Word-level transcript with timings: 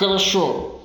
Хорошо. 0.00 0.80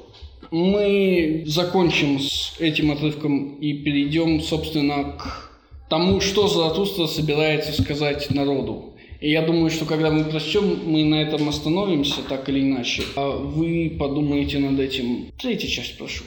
Мы 0.52 1.44
закончим 1.46 2.20
с 2.20 2.60
этим 2.60 2.92
отрывком 2.92 3.56
и 3.62 3.72
перейдем, 3.72 4.42
собственно, 4.42 5.14
к 5.14 5.52
тому, 5.90 6.20
что 6.20 6.50
Заратустра 6.50 7.08
собирается 7.08 7.82
сказать 7.82 8.30
народу. 8.32 8.98
И 9.22 9.32
я 9.32 9.44
думаю, 9.44 9.70
что 9.70 9.86
когда 9.86 10.12
мы 10.12 10.26
прочтем, 10.26 10.82
мы 10.86 11.06
на 11.06 11.16
этом 11.16 11.48
остановимся, 11.48 12.24
так 12.28 12.50
или 12.50 12.60
иначе. 12.60 13.04
А 13.16 13.30
вы 13.30 13.96
подумаете 13.98 14.60
над 14.60 14.78
этим. 14.82 15.32
Третья 15.42 15.70
часть, 15.70 15.98
прошу. 15.98 16.26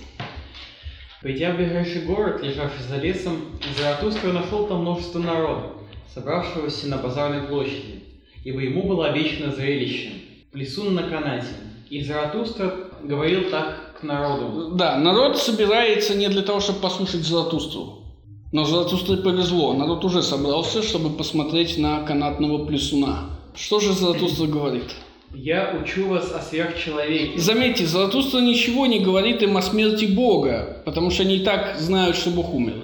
Придя 1.21 1.53
в 1.53 1.59
ближайший 1.59 2.07
город, 2.07 2.43
лежавший 2.43 2.85
за 2.89 2.97
лесом, 2.97 3.37
Заратустра 3.79 4.33
нашел 4.33 4.67
там 4.67 4.81
множество 4.81 5.19
народа, 5.19 5.73
собравшегося 6.15 6.89
на 6.89 6.97
базарной 6.97 7.49
площади, 7.49 8.03
ибо 8.45 8.61
ему 8.61 8.85
было 8.85 9.09
обещано 9.09 9.53
зрелище– 9.53 10.09
плесун 10.53 10.95
на 10.95 11.03
канате. 11.03 11.68
И 11.91 12.03
Заратустра 12.03 12.75
говорил 13.03 13.51
так 13.51 13.99
к 14.01 14.03
народу. 14.03 14.75
Да, 14.75 14.99
народ 14.99 15.39
собирается 15.39 16.15
не 16.15 16.29
для 16.29 16.43
того, 16.43 16.61
чтобы 16.61 16.81
послушать 16.81 17.23
Заратустру. 17.23 17.99
Но 18.53 18.65
Заратустре 18.65 19.17
повезло. 19.19 19.73
Народ 19.75 20.05
уже 20.05 20.23
собрался, 20.23 20.83
чтобы 20.83 21.11
посмотреть 21.11 21.79
на 21.79 22.03
канатного 22.03 22.65
плесуна. 22.65 23.31
Что 23.55 23.81
же 23.81 23.93
Заратустра 23.93 24.47
говорит? 24.47 24.95
Я 25.35 25.79
учу 25.79 26.09
вас 26.09 26.33
о 26.33 26.41
сверхчеловеке. 26.41 27.39
Заметьте, 27.39 27.87
Заратустра 27.87 28.41
ничего 28.41 28.87
не 28.87 29.01
говорит 29.01 29.43
им 29.43 29.57
о 29.59 29.63
смерти 29.63 30.07
Бога, 30.07 30.83
потому 30.87 31.11
что 31.11 31.23
они 31.23 31.37
и 31.37 31.45
так 31.45 31.79
знают, 31.79 32.17
что 32.17 32.31
Бог 32.31 32.55
умер. 32.55 32.83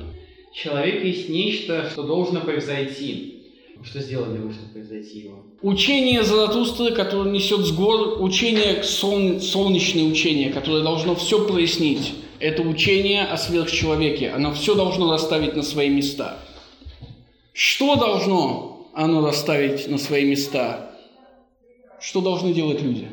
Человек 0.53 1.03
есть 1.05 1.29
нечто, 1.31 1.89
что 1.91 2.03
должно 2.03 2.41
произойти. 2.41 3.34
Что 3.83 4.01
сделали 4.01 4.38
вы, 4.38 4.52
чтобы 4.52 4.73
произойти 4.73 5.19
его? 5.20 5.42
Учение 5.62 6.23
Заратустры, 6.23 6.92
которое 6.92 7.30
несет 7.30 7.60
с 7.60 7.73
гор, 7.73 8.23
учение 8.23 8.83
солн- 8.83 9.41
солнечное 9.41 10.05
учение, 10.05 10.50
которое 10.50 10.83
должно 10.83 11.14
все 11.14 11.47
прояснить. 11.47 12.14
Это 12.41 12.62
учение 12.62 13.24
о 13.24 13.37
сверхчеловеке. 13.37 14.31
Оно 14.31 14.53
все 14.53 14.75
должно 14.75 15.11
расставить 15.11 15.55
на 15.56 15.62
свои 15.62 15.89
места. 15.89 16.39
Что 17.53 17.97
должно 17.97 18.89
оно 18.94 19.27
расставить 19.27 19.88
на 19.88 19.98
свои 19.98 20.25
места? 20.25 20.91
Что 22.00 22.20
должны 22.20 22.53
делать 22.53 22.81
люди? 22.81 23.09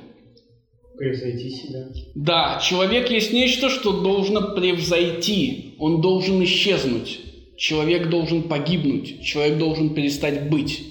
Превзойти 0.97 1.49
себя. 1.49 1.87
Да, 2.13 2.61
человек 2.63 3.09
есть 3.09 3.33
нечто, 3.33 3.69
что 3.69 4.01
должно 4.01 4.53
превзойти. 4.53 5.75
Он 5.79 6.01
должен 6.01 6.43
исчезнуть. 6.43 7.19
Человек 7.61 8.09
должен 8.09 8.41
погибнуть. 8.49 9.21
Человек 9.21 9.59
должен 9.59 9.93
перестать 9.93 10.49
быть. 10.49 10.83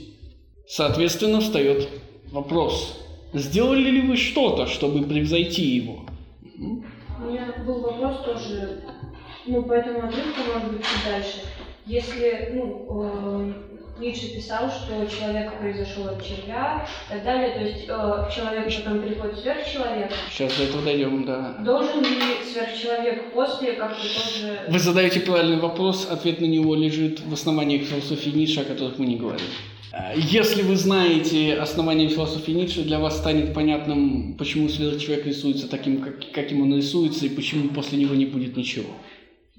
Соответственно, 0.68 1.40
встает 1.40 1.88
вопрос. 2.30 2.96
Сделали 3.32 3.90
ли 3.90 4.00
вы 4.02 4.16
что-то, 4.16 4.68
чтобы 4.68 5.02
превзойти 5.02 5.64
его? 5.64 6.04
У 6.56 7.24
меня 7.24 7.56
был 7.66 7.80
вопрос 7.80 8.24
тоже, 8.24 8.84
ну, 9.48 9.64
по 9.64 9.72
этому 9.72 9.98
отрывку, 9.98 10.42
может 10.54 10.72
быть, 10.72 10.82
чуть 10.82 11.04
дальше. 11.10 11.38
Если, 11.86 12.52
ну, 12.54 12.86
э, 12.88 13.52
Ницше 14.00 14.34
писал, 14.34 14.70
что 14.70 15.06
человек 15.06 15.58
произошел 15.58 16.08
от 16.08 16.24
червя 16.26 16.86
и 17.08 17.12
так 17.12 17.22
далее, 17.24 17.50
то 17.54 17.60
есть 17.60 17.84
э, 17.86 18.30
человек 18.34 18.74
потом 18.84 19.02
переходит 19.02 19.36
в 19.36 19.40
сверхчеловека. 19.40 20.14
Сейчас 20.30 20.56
до 20.56 20.64
этого 20.64 20.82
дойдем, 20.82 21.24
да. 21.24 21.58
Должен 21.64 22.02
ли 22.02 22.08
сверхчеловек 22.50 23.32
после 23.32 23.72
как-то 23.74 24.00
тоже... 24.02 24.60
Вы 24.68 24.78
задаете 24.78 25.20
правильный 25.20 25.58
вопрос, 25.58 26.08
ответ 26.10 26.40
на 26.40 26.46
него 26.46 26.74
лежит 26.74 27.20
в 27.20 27.32
основаниях 27.32 27.82
философии 27.82 28.30
Ницше, 28.30 28.60
о 28.60 28.64
которых 28.64 28.98
мы 28.98 29.06
не 29.06 29.16
говорим. 29.16 29.46
А, 29.92 30.14
Если 30.14 30.62
вы 30.62 30.76
знаете 30.76 31.54
основания 31.56 32.08
философии 32.08 32.52
Ницше, 32.52 32.82
для 32.82 32.98
вас 32.98 33.18
станет 33.18 33.52
понятным, 33.52 34.34
почему 34.38 34.68
сверхчеловек 34.68 35.26
рисуется 35.26 35.68
таким, 35.68 36.00
как- 36.00 36.30
каким 36.32 36.62
он 36.62 36.74
рисуется, 36.76 37.26
и 37.26 37.28
почему 37.28 37.68
после 37.70 37.98
него 37.98 38.14
не 38.14 38.24
будет 38.24 38.56
ничего. 38.56 38.90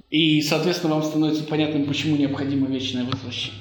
И, 0.10 0.42
соответственно, 0.42 0.96
вам 0.96 1.04
становится 1.04 1.44
понятным, 1.44 1.86
почему 1.86 2.18
необходимо 2.18 2.68
вечное 2.68 3.06
возвращение. 3.06 3.60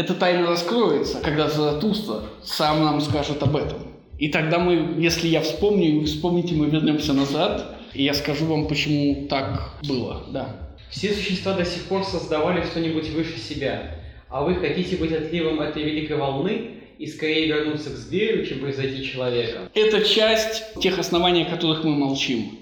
Эта 0.00 0.14
тайна 0.14 0.46
раскроется, 0.46 1.20
когда 1.20 1.50
Заратустра 1.50 2.22
сам 2.42 2.82
нам 2.82 3.02
скажет 3.02 3.42
об 3.42 3.54
этом. 3.54 3.82
И 4.18 4.28
тогда 4.28 4.58
мы, 4.58 4.94
если 4.96 5.28
я 5.28 5.42
вспомню, 5.42 5.88
и 5.88 5.98
вы 5.98 6.06
вспомните, 6.06 6.54
мы 6.54 6.70
вернемся 6.70 7.12
назад, 7.12 7.76
и 7.92 8.04
я 8.04 8.14
скажу 8.14 8.46
вам, 8.46 8.66
почему 8.66 9.26
так 9.28 9.74
было. 9.86 10.24
Да. 10.32 10.56
Все 10.88 11.12
существа 11.12 11.52
до 11.52 11.66
сих 11.66 11.82
пор 11.84 12.04
создавали 12.04 12.64
что-нибудь 12.64 13.10
выше 13.10 13.38
себя, 13.38 13.94
а 14.30 14.42
вы 14.42 14.54
хотите 14.54 14.96
быть 14.96 15.12
отливом 15.12 15.60
этой 15.60 15.82
великой 15.82 16.16
волны 16.16 16.70
и 16.98 17.06
скорее 17.06 17.48
вернуться 17.48 17.90
к 17.90 17.96
зверю, 17.96 18.46
чем 18.46 18.60
произойти 18.60 19.04
человека. 19.04 19.68
Это 19.74 20.02
часть 20.02 20.80
тех 20.80 20.98
оснований, 20.98 21.42
о 21.42 21.50
которых 21.50 21.84
мы 21.84 21.90
молчим. 21.90 22.58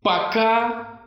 Пока 0.00 1.00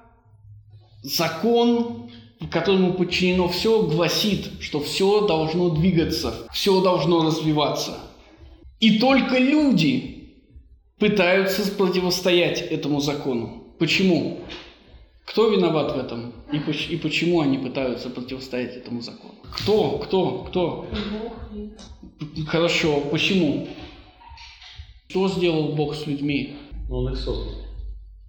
закон, 1.02 2.09
которому 2.48 2.94
подчинено 2.94 3.48
все, 3.50 3.84
гласит, 3.84 4.50
что 4.62 4.80
все 4.80 5.28
должно 5.28 5.70
двигаться, 5.70 6.48
все 6.54 6.82
должно 6.82 7.26
развиваться. 7.26 8.00
И 8.80 9.00
только 9.00 9.38
люди 9.38 10.36
пытаются 11.00 11.70
противостоять 11.72 12.62
этому 12.62 13.02
закону. 13.02 13.64
Почему? 13.78 14.40
Кто 15.26 15.50
виноват 15.50 15.96
в 15.96 16.00
этом? 16.00 16.34
И, 16.52 16.58
и 16.94 16.98
почему 16.98 17.42
они 17.42 17.58
пытаются 17.58 18.10
противостоять 18.10 18.76
этому 18.76 19.02
закону? 19.02 19.36
Кто? 19.52 19.98
Кто? 20.00 20.46
Кто? 20.50 20.88
Бог 20.92 21.34
и- 22.36 22.42
Хорошо. 22.46 23.02
Почему? 23.12 23.68
Что 25.08 25.28
сделал 25.28 25.74
Бог 25.76 25.96
с 25.96 26.08
людьми? 26.08 26.56
Но 26.88 27.00
он 27.00 27.14
их 27.14 27.18
создал. 27.20 27.54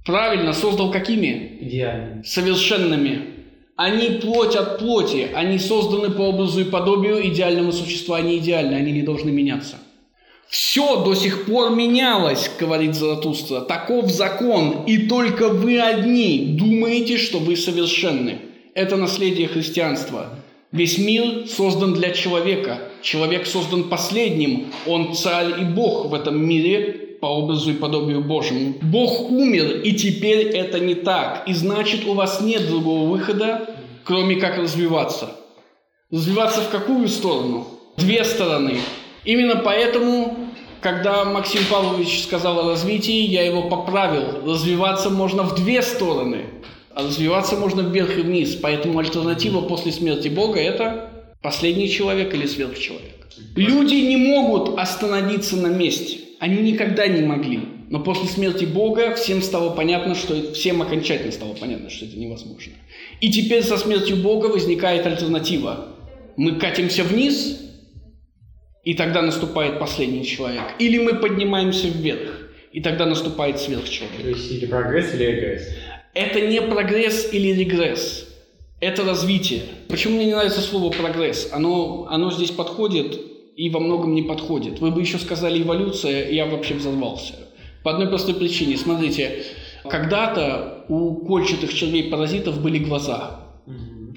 Правильно, 0.04 0.52
создал 0.52 0.90
какими? 0.90 1.58
Идеально. 1.60 2.22
Совершенными. 2.24 3.39
Они 3.82 4.18
плоть 4.18 4.56
от 4.56 4.78
плоти, 4.78 5.30
они 5.34 5.58
созданы 5.58 6.10
по 6.10 6.20
образу 6.20 6.60
и 6.60 6.64
подобию 6.64 7.26
идеального 7.26 7.72
существа, 7.72 8.18
они 8.18 8.36
идеальны, 8.36 8.74
они 8.74 8.92
не 8.92 9.00
должны 9.00 9.30
меняться. 9.30 9.76
Все 10.50 11.02
до 11.02 11.14
сих 11.14 11.46
пор 11.46 11.70
менялось, 11.70 12.50
говорит 12.60 12.94
Заратустра. 12.94 13.62
Таков 13.62 14.10
закон, 14.10 14.84
и 14.86 15.08
только 15.08 15.48
вы 15.48 15.80
одни 15.80 16.56
думаете, 16.58 17.16
что 17.16 17.38
вы 17.38 17.56
совершенны. 17.56 18.40
Это 18.74 18.96
наследие 18.96 19.48
христианства. 19.48 20.26
Весь 20.72 20.98
мир 20.98 21.46
создан 21.48 21.94
для 21.94 22.10
человека. 22.10 22.80
Человек 23.00 23.46
создан 23.46 23.84
последним. 23.84 24.66
Он 24.86 25.14
царь 25.14 25.58
и 25.58 25.64
бог 25.64 26.04
в 26.04 26.12
этом 26.12 26.38
мире 26.46 27.09
по 27.20 27.26
образу 27.26 27.70
и 27.70 27.74
подобию 27.74 28.22
Божьему. 28.22 28.74
Бог 28.82 29.30
умер, 29.30 29.82
и 29.82 29.92
теперь 29.92 30.48
это 30.48 30.80
не 30.80 30.94
так. 30.94 31.44
И 31.46 31.52
значит, 31.52 32.06
у 32.06 32.14
вас 32.14 32.40
нет 32.40 32.66
другого 32.66 33.08
выхода, 33.08 33.68
кроме 34.04 34.36
как 34.36 34.58
развиваться. 34.58 35.30
Развиваться 36.10 36.62
в 36.62 36.70
какую 36.70 37.08
сторону? 37.08 37.66
Две 37.96 38.24
стороны. 38.24 38.78
Именно 39.24 39.56
поэтому, 39.56 40.36
когда 40.80 41.24
Максим 41.24 41.60
Павлович 41.70 42.22
сказал 42.22 42.60
о 42.60 42.70
развитии, 42.70 43.26
я 43.26 43.44
его 43.44 43.68
поправил. 43.68 44.44
Развиваться 44.44 45.10
можно 45.10 45.42
в 45.42 45.54
две 45.54 45.82
стороны, 45.82 46.46
а 46.94 47.02
развиваться 47.02 47.56
можно 47.56 47.82
вверх 47.82 48.16
и 48.18 48.22
вниз. 48.22 48.56
Поэтому 48.56 48.98
альтернатива 48.98 49.60
после 49.60 49.92
смерти 49.92 50.28
Бога– 50.28 50.58
это 50.60 51.10
последний 51.42 51.90
человек 51.90 52.34
или 52.34 52.46
сверхчеловек. 52.46 53.28
Люди 53.54 53.94
не 53.94 54.16
могут 54.16 54.78
остановиться 54.78 55.56
на 55.56 55.68
месте. 55.68 56.18
Они 56.40 56.72
никогда 56.72 57.06
не 57.06 57.22
могли. 57.22 57.60
Но 57.90 58.00
после 58.00 58.26
смерти 58.26 58.64
Бога 58.64 59.14
всем 59.14 59.42
стало 59.42 59.70
понятно, 59.74 60.14
что 60.14 60.54
всем 60.54 60.80
окончательно 60.80 61.32
стало 61.32 61.52
понятно, 61.52 61.90
что 61.90 62.06
это 62.06 62.16
невозможно. 62.16 62.72
И 63.20 63.30
теперь 63.30 63.62
со 63.62 63.76
смертью 63.76 64.16
Бога 64.16 64.46
возникает 64.46 65.04
альтернатива. 65.06 65.96
Мы 66.36 66.52
катимся 66.52 67.04
вниз, 67.04 67.60
и 68.84 68.94
тогда 68.94 69.20
наступает 69.20 69.78
последний 69.78 70.24
человек. 70.24 70.62
Или 70.78 70.98
мы 70.98 71.16
поднимаемся 71.16 71.88
вверх, 71.88 72.48
и 72.72 72.80
тогда 72.80 73.04
наступает 73.04 73.60
сверхчеловек. 73.60 74.22
То 74.22 74.28
есть 74.28 74.50
или 74.50 74.64
прогресс, 74.64 75.12
или 75.12 75.24
регресс. 75.24 75.68
Это 76.14 76.40
не 76.40 76.62
прогресс 76.62 77.28
или 77.32 77.48
регресс. 77.48 78.26
Это 78.80 79.04
развитие. 79.04 79.62
Почему 79.88 80.16
мне 80.16 80.26
не 80.26 80.32
нравится 80.32 80.62
слово 80.62 80.90
прогресс? 80.90 81.50
Оно, 81.52 82.06
оно 82.08 82.30
здесь 82.30 82.50
подходит 82.50 83.20
и 83.56 83.70
во 83.70 83.80
многом 83.80 84.14
не 84.14 84.22
подходит. 84.22 84.80
Вы 84.80 84.90
бы 84.90 85.00
еще 85.00 85.18
сказали 85.18 85.62
эволюция, 85.62 86.30
я 86.30 86.46
вообще 86.46 86.74
взорвался. 86.74 87.34
По 87.82 87.92
одной 87.92 88.08
простой 88.08 88.34
причине. 88.34 88.76
Смотрите, 88.76 89.44
когда-то 89.88 90.84
у 90.88 91.24
кольчатых 91.26 91.72
червей-паразитов 91.72 92.60
были 92.62 92.78
глаза. 92.78 93.46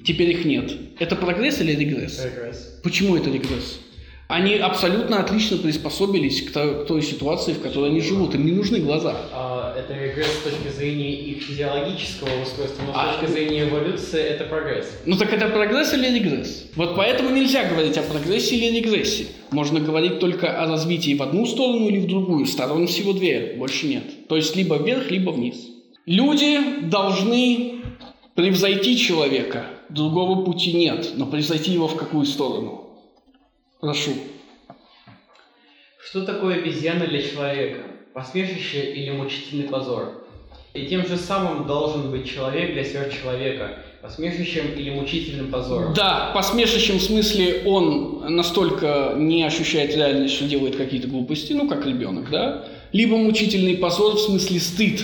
Теперь 0.04 0.30
их 0.30 0.44
нет. 0.44 0.72
Это 0.98 1.16
прогресс 1.16 1.60
или 1.60 1.72
регресс? 1.72 2.24
Регресс. 2.24 2.80
Почему 2.82 3.16
это 3.16 3.30
регресс? 3.30 3.80
Они 4.26 4.54
абсолютно 4.54 5.20
отлично 5.20 5.58
приспособились 5.58 6.42
к 6.42 6.52
той, 6.52 6.84
к 6.84 6.86
той 6.86 7.02
ситуации, 7.02 7.52
в 7.52 7.60
которой 7.60 7.90
они 7.90 8.00
живут. 8.00 8.34
Им 8.34 8.46
не 8.46 8.52
нужны 8.52 8.78
глаза. 8.78 9.14
А, 9.32 9.74
это 9.78 9.92
регресс 9.92 10.28
с 10.28 10.42
точки 10.42 10.74
зрения 10.74 11.12
их 11.12 11.42
физиологического 11.42 12.30
устройства, 12.42 12.82
но 12.86 12.92
с 12.92 12.96
А- 12.96 13.12
точки 13.20 13.30
зрения 13.32 13.68
эволюции 13.68 14.20
это 14.20 14.44
прогресс. 14.44 14.86
Ну 15.04 15.16
так 15.16 15.30
это 15.32 15.48
прогресс 15.48 15.92
или 15.92 16.18
регресс? 16.18 16.66
Вот 16.74 16.96
поэтому 16.96 17.30
нельзя 17.30 17.68
говорить 17.68 17.98
о 17.98 18.02
прогрессе 18.02 18.56
или 18.56 18.78
регрессе. 18.78 19.26
Можно 19.50 19.80
говорить 19.80 20.18
только 20.20 20.50
о 20.62 20.66
развитии 20.68 21.14
в 21.14 21.22
одну 21.22 21.44
сторону 21.44 21.88
или 21.88 21.98
в 21.98 22.06
другую. 22.06 22.46
Сторон 22.46 22.86
всего 22.86 23.12
две, 23.12 23.54
больше 23.58 23.86
нет. 23.86 24.26
То 24.28 24.36
есть 24.36 24.56
либо 24.56 24.76
вверх, 24.76 25.10
либо 25.10 25.30
вниз. 25.30 25.56
Люди 26.06 26.58
должны 26.82 27.74
превзойти 28.34 28.96
человека. 28.96 29.66
Другого 29.90 30.44
пути 30.44 30.72
нет. 30.72 31.10
Но 31.16 31.26
превзойти 31.26 31.72
его 31.72 31.88
в 31.88 31.94
какую 31.96 32.24
сторону? 32.24 32.83
Прошу. 33.84 34.12
Что 36.02 36.24
такое 36.24 36.56
обезьяна 36.56 37.06
для 37.06 37.20
человека? 37.20 37.82
Посмешище 38.14 38.94
или 38.94 39.10
мучительный 39.10 39.64
позор? 39.64 40.24
И 40.72 40.86
тем 40.86 41.06
же 41.06 41.18
самым 41.18 41.66
должен 41.66 42.10
быть 42.10 42.26
человек 42.26 42.72
для 42.72 42.82
сверхчеловека, 42.82 43.80
посмешищем 44.00 44.72
или 44.74 44.88
мучительным 44.88 45.50
позором. 45.50 45.92
Да, 45.92 46.30
посмешищем 46.34 46.96
в 46.96 47.02
смысле 47.02 47.64
он 47.66 48.34
настолько 48.34 49.16
не 49.18 49.44
ощущает 49.44 49.94
реальность, 49.94 50.36
что 50.36 50.46
делает 50.46 50.76
какие-то 50.76 51.08
глупости, 51.08 51.52
ну 51.52 51.68
как 51.68 51.84
ребенок, 51.84 52.30
да? 52.30 52.64
Либо 52.92 53.18
мучительный 53.18 53.76
позор 53.76 54.14
в 54.14 54.18
смысле 54.18 54.60
стыд. 54.60 55.02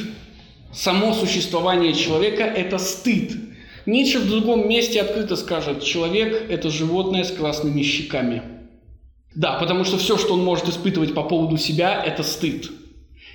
Само 0.72 1.12
существование 1.12 1.92
человека– 1.92 2.44
это 2.44 2.78
стыд. 2.78 3.32
Ницше 3.84 4.20
в 4.20 4.26
другом 4.26 4.66
месте 4.70 5.02
открыто 5.02 5.36
скажет, 5.36 5.84
человек– 5.84 6.46
это 6.48 6.70
животное 6.70 7.24
с 7.24 7.30
красными 7.30 7.82
щеками. 7.82 8.59
Да, 9.34 9.58
потому 9.58 9.84
что 9.84 9.96
все, 9.96 10.18
что 10.18 10.34
он 10.34 10.44
может 10.44 10.68
испытывать 10.68 11.14
по 11.14 11.22
поводу 11.22 11.56
себя– 11.56 12.02
это 12.06 12.22
стыд. 12.22 12.70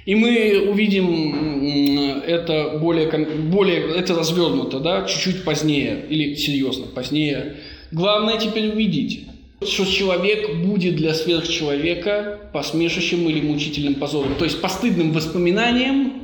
И 0.05 0.13
мы 0.13 0.67
увидим 0.69 2.21
это 2.21 2.77
более, 2.79 3.09
более 3.49 3.95
это 3.95 4.13
развернуто, 4.13 4.79
да, 4.79 5.05
чуть-чуть 5.05 5.43
позднее, 5.43 6.05
или 6.09 6.35
серьезно, 6.35 6.85
позднее. 6.85 7.57
Главное 7.91 8.37
теперь 8.37 8.69
увидеть, 8.69 9.23
что 9.65 9.85
человек 9.85 10.57
будет 10.57 10.95
для 10.97 11.13
сверхчеловека 11.13 12.51
посмешищем 12.53 13.27
или 13.29 13.41
мучительным 13.41 13.95
позором, 13.95 14.35
то 14.37 14.43
есть 14.43 14.61
постыдным 14.61 15.11
воспоминанием 15.11 16.21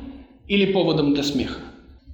или 0.47 0.71
поводом 0.71 1.13
для 1.13 1.23
смеха. 1.23 1.62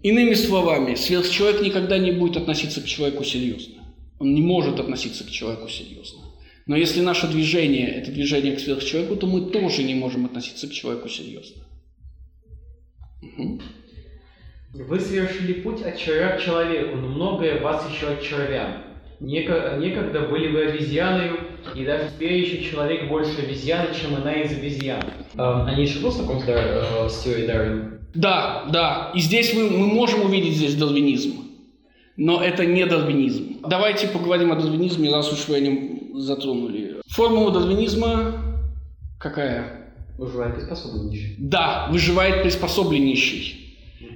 Иными 0.04 0.36
словами, 0.36 0.96
сверхчеловек 0.96 1.62
никогда 1.62 1.98
не 1.98 2.12
будет 2.12 2.38
относиться 2.38 2.82
к 2.82 2.86
человеку 2.86 3.24
серьезно. 3.24 3.84
Он 4.20 4.34
не 4.34 4.42
может 4.42 4.80
относиться 4.80 5.26
к 5.26 5.32
человеку 5.32 5.68
серьезно. 5.68 6.22
Но 6.68 6.76
если 6.76 7.02
наше 7.02 7.28
движение– 7.28 7.88
это 7.96 8.12
движение 8.12 8.56
к 8.56 8.60
сверхчеловеку, 8.60 9.16
то 9.16 9.26
мы 9.26 9.50
тоже 9.52 9.84
не 9.84 9.96
можем 9.96 10.26
относиться 10.26 10.68
к 10.68 10.72
человеку 10.72 11.08
серьезно. 11.08 11.64
Мгм. 13.22 13.62
Вы 14.74 15.00
совершили 15.00 15.54
путь 15.54 15.82
от 15.82 15.98
червя 15.98 16.36
к 16.38 16.44
человеку, 16.44 16.98
но 16.98 17.08
многое 17.08 17.62
вас 17.62 17.90
еще 17.90 18.08
от 18.08 18.22
червя. 18.22 18.84
Неко- 19.22 19.80
некогда 19.80 20.28
были 20.28 20.50
вы 20.50 20.66
обезьяной, 20.66 21.32
и 21.74 21.86
даже 21.86 22.10
теперь 22.14 22.34
еще 22.34 22.62
человек 22.62 23.08
больше 23.08 23.42
обезьяны, 23.42 23.88
чем 24.00 24.16
она 24.16 24.34
из 24.34 24.52
обезьян. 24.52 25.02
А 25.36 25.66
был 25.66 26.12
знаком 26.12 26.42
с, 26.42 26.44
Дар- 26.44 26.84
э, 27.06 27.10
с 27.10 27.24
теорией 27.24 27.48
Дарвина? 27.48 28.00
Да, 28.14 28.68
да. 28.72 29.12
И 29.16 29.20
здесь 29.20 29.54
мы, 29.54 29.70
мы 29.70 29.88
можем 29.88 30.22
увидеть 30.24 30.58
здесь 30.58 30.76
дарвинизм. 30.76 31.46
Но 32.18 32.44
это 32.44 32.66
не 32.66 32.86
дарвинизм. 32.86 33.62
Давайте 33.68 34.08
поговорим 34.08 34.52
о 34.52 34.56
дарвинизме, 34.56 35.12
раз 35.12 35.32
уж 35.32 35.48
вы 35.48 35.56
о 35.56 35.60
нем 35.60 35.97
затронули. 36.22 37.02
Формула 37.08 37.52
дарвинизма 37.52 38.34
какая? 39.20 39.94
Выживает 40.18 40.56
приспособленный 40.56 41.10
Ницше. 41.12 41.36
Да, 41.38 41.88
выживает 41.92 42.42
приспособленнейший. 42.42 43.56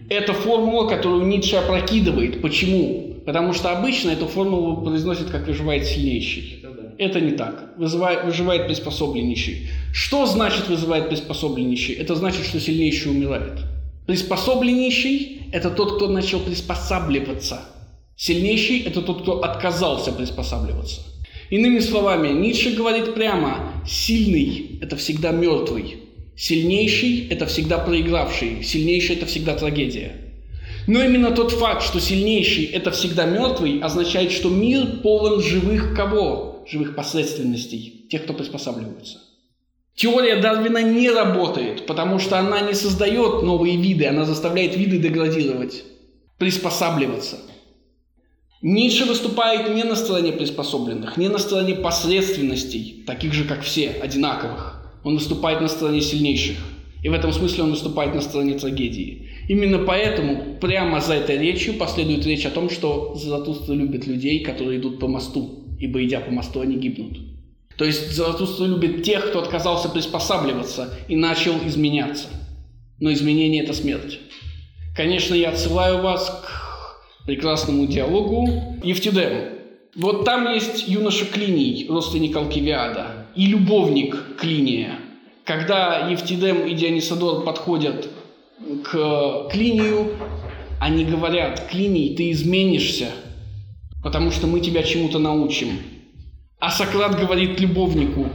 Это 0.10 0.34
формула, 0.34 0.88
которую 0.88 1.26
Ницше 1.28 1.58
опрокидывает. 1.58 2.42
Почему? 2.42 3.16
Потому 3.26 3.54
что 3.54 3.72
обычно 3.72 4.10
эту 4.10 4.26
формулу 4.26 4.84
произносит 4.84 5.30
как 5.30 5.48
выживает 5.48 5.86
сильнейший. 5.86 6.60
Это 6.60 6.74
да. 6.74 6.94
Это 6.98 7.22
не 7.22 7.32
так. 7.32 7.74
Вызывает, 7.78 8.26
выживает 8.26 8.68
приспособленнейший. 8.68 9.70
Что 9.94 10.26
значит 10.26 10.68
вызывает 10.68 11.10
приспособленнейший? 11.10 11.96
Это 11.96 12.16
значит, 12.16 12.46
что 12.46 12.60
сильнейший 12.60 13.12
умирает. 13.12 13.60
Приспособленнейший– 14.08 15.44
это 15.52 15.70
тот, 15.70 15.96
кто 15.96 16.08
начал 16.08 16.40
приспосабливаться. 16.40 17.62
Сильнейший– 18.16 18.80
это 18.86 19.02
тот, 19.02 19.22
кто 19.22 19.44
отказался 19.44 20.12
приспосабливаться. 20.12 21.02
Иными 21.52 21.80
словами, 21.80 22.30
Ницше 22.30 22.72
говорит 22.72 23.14
прямо, 23.14 23.84
сильный– 23.86 24.80
это 24.82 24.96
всегда 24.96 25.32
мертвый. 25.32 25.98
Сильнейший– 26.38 27.28
это 27.30 27.46
всегда 27.46 27.78
проигравший. 27.78 28.64
Сильнейший– 28.64 29.16
это 29.18 29.26
всегда 29.26 29.56
трагедия. 29.56 30.14
Но 30.88 31.04
именно 31.04 31.32
тот 31.32 31.52
факт, 31.52 31.84
что 31.84 32.00
сильнейший– 32.00 32.64
это 32.74 32.92
всегда 32.92 33.26
мертвый, 33.26 33.80
означает, 33.82 34.32
что 34.32 34.50
мир 34.50 35.02
полон 35.04 35.42
живых 35.42 35.94
кого? 35.94 36.64
Живых 36.72 36.96
посредственностей, 36.96 38.06
тех, 38.10 38.24
кто 38.24 38.34
приспосабливается. 38.34 39.20
Теория 39.94 40.38
Дарвина 40.38 40.82
не 40.82 41.10
работает, 41.10 41.86
потому 41.86 42.18
что 42.20 42.40
она 42.40 42.62
не 42.62 42.74
создает 42.74 43.44
новые 43.44 43.76
виды, 43.76 44.06
она 44.06 44.24
заставляет 44.24 44.78
виды 44.78 45.00
деградировать, 45.00 45.84
приспосабливаться. 46.38 47.40
Ницше 48.62 49.06
выступает 49.06 49.74
не 49.74 49.84
на 49.84 49.96
стороне 49.96 50.34
приспособленных, 50.34 51.18
не 51.18 51.30
на 51.30 51.40
стороне 51.40 51.74
посредственностей, 51.74 53.04
таких 53.08 53.34
же, 53.34 53.44
как 53.46 53.64
все, 53.64 53.90
одинаковых. 53.90 55.00
Он 55.04 55.16
выступает 55.16 55.62
на 55.62 55.68
стороне 55.68 56.02
сильнейших. 56.02 56.58
И 57.02 57.10
в 57.10 57.14
этом 57.14 57.34
смысле 57.34 57.64
он 57.64 57.72
выступает 57.72 58.14
на 58.14 58.22
стороне 58.22 58.54
трагедии. 58.54 59.30
Именно 59.50 59.80
поэтому 59.80 60.60
прямо 60.62 61.02
за 61.02 61.16
этой 61.16 61.40
речью 61.40 61.74
последует 61.74 62.24
речь 62.28 62.46
о 62.46 62.52
том, 62.52 62.70
что 62.70 63.16
Заратустра 63.16 63.74
любит 63.74 64.06
людей, 64.06 64.44
которые 64.44 64.80
идут 64.80 65.00
по 65.00 65.08
мосту, 65.08 65.66
ибо 65.80 66.04
идя 66.04 66.20
по 66.20 66.30
мосту 66.30 66.62
они 66.62 66.76
гибнут. 66.76 67.18
То 67.78 67.86
есть 67.86 68.12
Заратустра 68.12 68.66
любит 68.66 69.02
тех, 69.02 69.30
кто 69.30 69.40
отказался 69.40 69.90
приспосабливаться 69.90 70.94
и 71.08 71.16
начал 71.16 71.56
изменяться. 71.66 72.28
Но 73.00 73.12
изменение– 73.12 73.64
это 73.64 73.74
смерть. 73.74 74.20
Конечно, 74.96 75.34
я 75.34 75.50
отсылаю 75.50 76.04
вас 76.04 76.30
к 76.30 76.71
прекрасному 77.26 77.88
диалогу 77.88 78.48
Евтидем. 78.84 79.60
Вот 79.96 80.26
там 80.26 80.54
есть 80.54 80.88
юноша 80.88 81.26
Клиний, 81.26 81.86
родственник 81.90 82.36
Алкивиада, 82.36 83.28
и 83.36 83.46
любовник 83.46 84.38
Клиния. 84.40 85.00
Когда 85.44 86.08
Евтидем 86.10 86.66
и 86.66 86.74
Дионисодор 86.74 87.44
подходят 87.44 88.10
к 88.84 89.50
Клинию, 89.52 90.14
они 90.80 91.04
говорят, 91.06 91.68
Клиний, 91.70 92.16
ты 92.16 92.32
изменишься, 92.32 93.08
потому 94.04 94.32
что 94.32 94.48
мы 94.48 94.62
тебя 94.62 94.84
чему-то 94.84 95.20
научим. 95.20 95.70
А 96.60 96.70
Сократ 96.70 97.20
говорит 97.20 97.60
любовнику, 97.60 98.30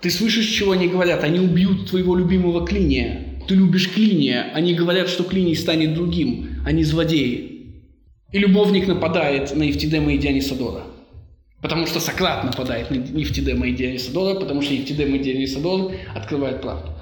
ты 0.00 0.10
слышишь, 0.10 0.46
чего 0.46 0.72
они 0.72 0.88
говорят? 0.88 1.24
Они 1.24 1.40
убьют 1.40 1.90
твоего 1.90 2.14
любимого 2.14 2.66
Клиния. 2.66 3.40
Ты 3.48 3.56
любишь 3.56 3.90
Клиния. 3.92 4.50
Они 4.54 4.74
говорят, 4.74 5.08
что 5.08 5.24
Клиний 5.24 5.56
станет 5.56 5.94
другим. 5.94 6.62
Они 6.64 6.84
злодеи. 6.84 7.57
И 8.30 8.38
любовник 8.38 8.86
нападает 8.86 9.54
на 9.56 9.62
Евтидема 9.62 10.12
и 10.12 10.18
Дионисодора. 10.18 10.82
Потому 11.62 11.86
что 11.86 11.98
Сократ 11.98 12.44
нападает 12.44 12.90
на 12.90 12.94
Евтидема 12.94 13.66
и 13.66 13.72
Дионисодора, 13.72 14.38
потому 14.38 14.62
что 14.62 14.74
Евтидем 14.74 15.14
и 15.14 15.18
Дионисодор 15.18 15.92
открывают 16.14 16.60
правду. 16.60 16.92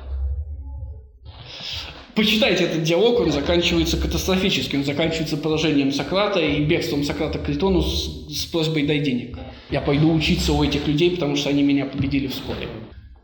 Почитайте 2.14 2.64
этот 2.64 2.83
диалог, 2.83 3.21
он 3.21 3.30
заканчивается 3.30 3.99
катастрофически. 3.99 4.76
Он 4.76 4.85
заканчивается 4.85 5.37
поражением 5.37 5.92
Сократа 5.92 6.40
и 6.40 6.64
бегством 6.64 7.04
Сократа 7.04 7.38
к 7.38 7.45
Критону 7.45 7.83
с, 7.83 8.28
с 8.30 8.47
просьбой 8.47 8.87
«дай 8.87 9.00
денег». 9.00 9.37
Я 9.68 9.83
пойду 9.83 10.11
учиться 10.11 10.54
у 10.54 10.64
этих 10.64 10.87
людей, 10.87 11.11
потому 11.11 11.37
что 11.37 11.50
они 11.50 11.62
меня 11.62 11.85
победили 11.85 12.28
в 12.28 12.35
споре. 12.35 12.68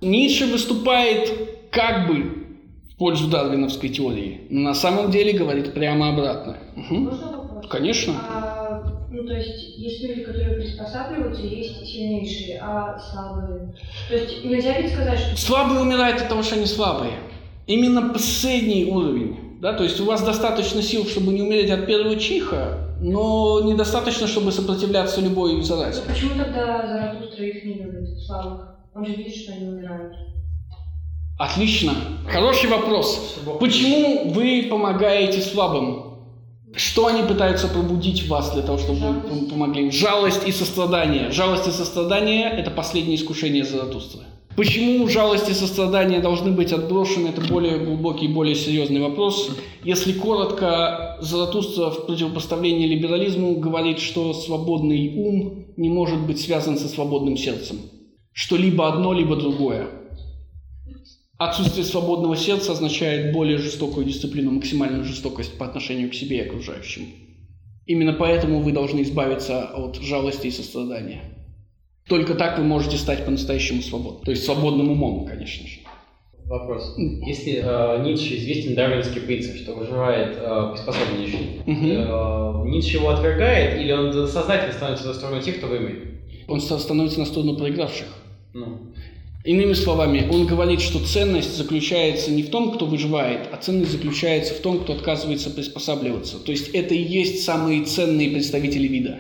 Ницше 0.03 0.45
выступает 0.47 1.33
как 1.71 2.09
бы 2.09 2.47
в 2.93 2.97
пользу 2.97 3.29
дарвиновской 3.29 3.89
теории, 3.89 4.43
но 4.51 4.61
на 4.61 4.75
самом 4.75 5.11
деле 5.11 5.33
говорит 5.33 5.73
прямо 5.73 6.11
обратно. 6.11 6.59
Угу. 6.77 7.42
Конечно. 7.69 8.15
А, 8.29 8.83
ну, 9.11 9.27
то 9.27 9.35
есть, 9.35 9.79
есть 9.79 10.03
люди, 10.03 10.25
которые 10.25 10.57
приспосабливаются, 10.57 11.43
есть 11.43 11.87
сильнейшие, 11.87 12.61
а 12.61 12.99
слабые. 12.99 13.75
То 14.09 14.17
есть, 14.17 14.45
нельзя 14.45 14.79
ведь 14.81 14.93
сказать, 14.93 15.19
что... 15.19 15.37
Слабые 15.37 15.81
умирают 15.81 16.21
от 16.21 16.29
того, 16.29 16.43
что 16.43 16.57
они 16.57 16.67
слабые. 16.67 17.13
Именно 17.67 18.13
последний 18.13 18.87
уровень. 18.87 19.59
Да? 19.61 19.75
То 19.75 19.85
есть 19.85 20.01
у 20.01 20.05
вас 20.05 20.23
достаточно 20.23 20.83
сил, 20.83 21.07
чтобы 21.07 21.33
не 21.33 21.43
умереть 21.43 21.71
от 21.71 21.87
первого 21.87 22.17
чиха, 22.17 22.97
но 23.01 23.61
недостаточно, 23.63 24.27
чтобы 24.27 24.51
сопротивляться 24.51 25.21
любой 25.21 25.63
заразе. 25.63 26.03
Ну, 26.07 26.13
почему 26.13 26.31
тогда 26.37 26.87
Заратустра 26.87 27.45
их 27.47 27.65
не 27.65 27.75
любит, 27.75 28.19
слабых? 28.27 28.77
Он 28.95 29.07
же 29.07 29.13
видит, 29.13 29.35
что 29.35 29.53
они 29.53 29.69
умирают. 29.69 30.15
Отлично. 31.39 31.93
Хороший 32.29 32.71
вопрос. 32.71 33.39
Почему 33.59 34.33
вы 34.33 34.67
помогаете 34.71 35.41
слабым? 35.41 36.12
Что 36.75 37.07
они 37.07 37.23
пытаются 37.23 37.69
пробудить 37.69 38.23
в 38.23 38.29
вас 38.29 38.53
для 38.55 38.63
того, 38.63 38.79
чтобы 38.79 38.99
вы 39.01 39.49
помогли? 39.49 39.91
Жалость 39.91 40.47
и 40.47 40.53
сострадание. 40.53 41.31
Жалость 41.31 41.69
и 41.69 41.71
сострадание– 41.71 42.49
это 42.59 42.71
последнее 42.71 43.17
искушение 43.17 43.65
Заратустры. 43.65 44.23
Почему 44.57 45.09
жалость 45.09 45.49
и 45.49 45.55
сострадание 45.55 46.21
должны 46.21 46.53
быть 46.53 46.73
отброшены, 46.73 47.29
это 47.29 47.41
более 47.41 47.79
глубокий 47.79 48.27
и 48.27 48.29
более 48.29 48.55
серьезный 48.55 49.01
вопрос. 49.01 49.51
Если 49.83 50.13
коротко, 50.13 51.17
Заратустра 51.21 51.91
в 51.91 52.07
противопоставлении 52.07 52.87
либерализму 52.87 53.57
говорит, 53.57 53.99
что 53.99 54.35
свободный 54.35 55.15
ум 55.17 55.67
не 55.77 55.89
может 55.89 56.21
быть 56.21 56.41
связан 56.41 56.77
со 56.77 56.89
свободным 56.89 57.37
сердцем. 57.37 57.79
Что 58.33 58.57
либо 58.57 58.89
одно, 58.89 59.15
либо 59.15 59.37
другое. 59.37 59.89
Отсутствие 61.45 61.85
свободного 61.85 62.37
сердца 62.37 62.71
означает 62.71 63.33
более 63.33 63.59
жестокую 63.59 64.07
дисциплину, 64.07 64.53
максимальную 64.53 65.03
жестокость 65.05 65.59
по 65.59 65.67
отношению 65.67 66.09
к 66.09 66.15
себе 66.15 66.37
и 66.39 66.49
окружающим. 66.49 67.07
Именно 67.85 68.13
поэтому 68.13 68.61
вы 68.61 68.71
должны 68.71 69.03
избавиться 69.03 69.65
от 69.65 69.97
жалости 70.01 70.47
и 70.47 70.51
сострадания. 70.53 71.23
Только 72.09 72.35
так 72.37 72.59
вы 72.59 72.65
можете 72.65 72.97
стать 72.97 73.25
по-настоящему 73.25 73.83
свободным. 73.83 74.23
То 74.23 74.31
есть 74.31 74.45
свободным 74.45 74.91
умом, 74.91 75.27
конечно 75.27 75.67
же. 75.67 75.79
Вопрос. 76.47 76.95
Если 76.97 77.61
э, 77.65 78.05
Ницше 78.05 78.37
известен 78.37 78.77
дарвинский 78.77 79.21
принцип, 79.21 79.57
что 79.57 79.75
выживает 79.75 80.37
э, 80.39 80.71
приспособнейший, 80.75 81.63
Мгм. 81.67 81.87
э, 81.91 82.69
Ницше 82.71 82.99
его 82.99 83.09
отвергает 83.11 83.81
или 83.81 83.91
он 83.91 84.13
сознательно 84.29 84.73
становится 84.73 85.09
на 85.09 85.15
сторону 85.15 85.43
тех, 85.43 85.59
кто 85.59 85.67
вымер? 85.67 86.21
Он 86.47 86.61
ста- 86.61 86.79
становится 86.79 87.19
на 87.19 87.27
сторону 87.27 87.57
проигравших. 87.57 88.07
Ну, 88.55 88.93
Иными 89.45 89.73
словами, 89.73 90.29
он 90.31 90.47
говорит, 90.47 90.81
что 90.81 91.05
ценность 91.05 91.57
заключается 91.57 92.31
не 92.31 92.45
в 92.45 92.51
том, 92.51 92.71
кто 92.73 92.87
выживает, 92.87 93.49
а 93.51 93.57
ценность 93.57 93.91
заключается 93.91 94.55
в 94.55 94.59
том, 94.59 94.81
кто 94.81 94.93
отказывается 94.93 95.51
приспосабливаться. 95.51 96.39
То 96.39 96.53
есть 96.53 96.69
это 96.69 96.95
и 96.95 97.03
есть 97.03 97.43
самые 97.43 97.85
ценные 97.85 98.31
представители 98.31 98.87
вида. 98.87 99.19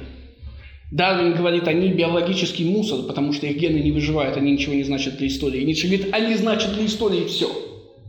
Дарвин 0.92 1.34
говорит, 1.34 1.66
они 1.66 1.88
биологический 1.88 2.64
мусор, 2.64 3.02
потому 3.02 3.32
что 3.32 3.48
их 3.48 3.56
гены 3.56 3.78
не 3.78 3.90
выживают, 3.90 4.36
они 4.36 4.52
ничего 4.52 4.74
не 4.74 4.84
значат 4.84 5.16
для 5.16 5.26
истории. 5.26 5.64
Ницше 5.64 5.88
говорит, 5.88 6.08
они 6.12 6.36
значат 6.36 6.74
для 6.74 6.86
истории 6.86 7.24
все. 7.26 7.50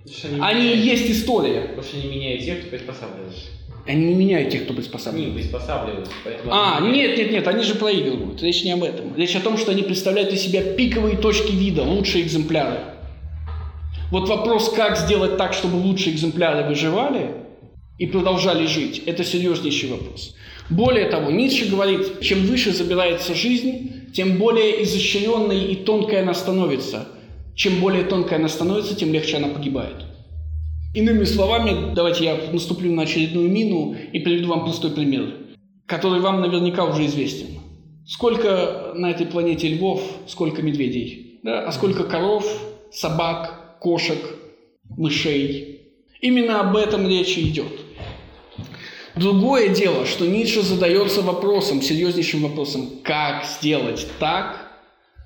что 0.05 0.27
Они 0.41 0.71
и 0.71 0.77
есть 0.77 1.09
история. 1.09 1.71
Что 1.81 1.97
они 1.97 2.09
меняют 2.09 2.43
тех, 2.43 2.59
кто 2.59 2.69
приспосабливается. 2.69 3.45
Они 3.85 4.05
не 4.05 4.13
меняют 4.13 4.49
тех, 4.49 4.63
кто 4.63 4.71
Они 4.71 4.81
приспосабливается. 4.81 5.39
приспосабливаются, 5.39 6.13
поэтому... 6.23 6.53
А, 6.53 6.77
они 6.77 6.91
нет, 6.91 7.17
нет, 7.17 7.31
нет, 7.31 7.47
они 7.47 7.63
же 7.63 7.75
проигрывают. 7.75 8.41
Речь 8.41 8.63
не 8.63 8.71
об 8.71 8.83
этом. 8.83 9.15
Речь 9.17 9.35
о 9.35 9.41
том, 9.41 9.57
что 9.57 9.71
они 9.71 9.83
представляют 9.83 10.31
из 10.31 10.41
себя 10.41 10.61
пиковые 10.61 11.17
точки 11.17 11.51
вида, 11.51 11.83
лучшие 11.83 12.23
экземпляры. 12.23 12.79
Вот 14.09 14.29
вопрос, 14.29 14.69
как 14.69 14.97
сделать 14.97 15.37
так, 15.37 15.53
чтобы 15.53 15.75
лучшие 15.75 16.13
экземпляры 16.13 16.67
выживали 16.67 17.31
и 17.97 18.05
продолжали 18.05 18.67
жить, 18.67 19.03
это 19.05 19.23
серьезнейший 19.23 19.89
вопрос. 19.89 20.35
Более 20.69 21.09
того, 21.09 21.29
Ницше 21.29 21.65
говорит, 21.65 22.21
чем 22.21 22.45
выше 22.45 22.71
забирается 22.71 23.35
жизнь, 23.35 24.11
тем 24.13 24.37
более 24.37 24.83
изощренной 24.83 25.65
и 25.65 25.75
тонкой 25.75 26.21
она 26.21 26.33
становится. 26.33 27.07
Чем 27.55 27.79
более 27.81 28.03
тонкой 28.03 28.37
она 28.37 28.47
становится, 28.47 28.95
тем 28.95 29.11
легче 29.11 29.37
она 29.37 29.49
погибает. 29.49 30.05
Иными 30.93 31.23
словами, 31.23 31.93
давайте 31.95 32.25
я 32.25 32.37
наступлю 32.51 32.91
на 32.93 33.03
очередную 33.03 33.49
мину 33.49 33.95
и 34.11 34.19
приведу 34.19 34.49
вам 34.49 34.63
простой 34.63 34.91
пример, 34.91 35.37
который 35.87 36.19
вам 36.19 36.41
наверняка 36.41 36.85
уже 36.85 37.07
известен. 37.07 37.59
Сколько 38.05 38.91
на 38.93 39.09
этой 39.09 39.25
планете 39.25 39.69
львов, 39.69 40.03
сколько 40.27 40.61
медведей, 40.61 41.39
да? 41.41 41.65
а 41.65 41.71
сколько 41.71 42.03
коров, 42.03 42.45
собак, 42.91 43.79
кошек, 43.79 44.19
мышей. 44.83 45.81
Именно 46.21 46.59
об 46.59 46.77
этом 46.77 47.07
речь 47.07 47.39
идет. 47.39 47.73
Другое 49.15 49.69
дело, 49.69 50.05
что 50.05 50.27
Ницше 50.27 50.61
задается 50.61 51.21
вопросом, 51.21 51.81
серьезнейшим 51.81 52.43
вопросом, 52.43 52.89
как 53.03 53.45
сделать 53.45 54.07
так, 54.19 54.62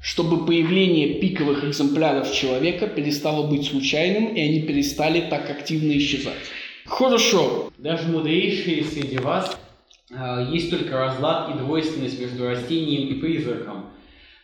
чтобы 0.07 0.45
появление 0.45 1.15
пиковых 1.15 1.65
экземпляров 1.65 2.33
человека 2.33 2.87
перестало 2.87 3.45
быть 3.45 3.67
случайным, 3.67 4.33
и 4.33 4.39
они 4.39 4.61
перестали 4.61 5.19
так 5.29 5.49
активно 5.49 5.97
исчезать. 5.97 6.37
Хорошо. 6.85 7.73
Даже 7.77 8.07
мудрейшие 8.07 8.85
среди 8.85 9.17
вас 9.17 9.57
э, 10.09 10.47
есть 10.49 10.69
только 10.69 10.97
разлад 10.97 11.53
и 11.53 11.57
двойственность 11.57 12.21
между 12.21 12.47
растением 12.47 13.09
и 13.09 13.19
призраком. 13.19 13.89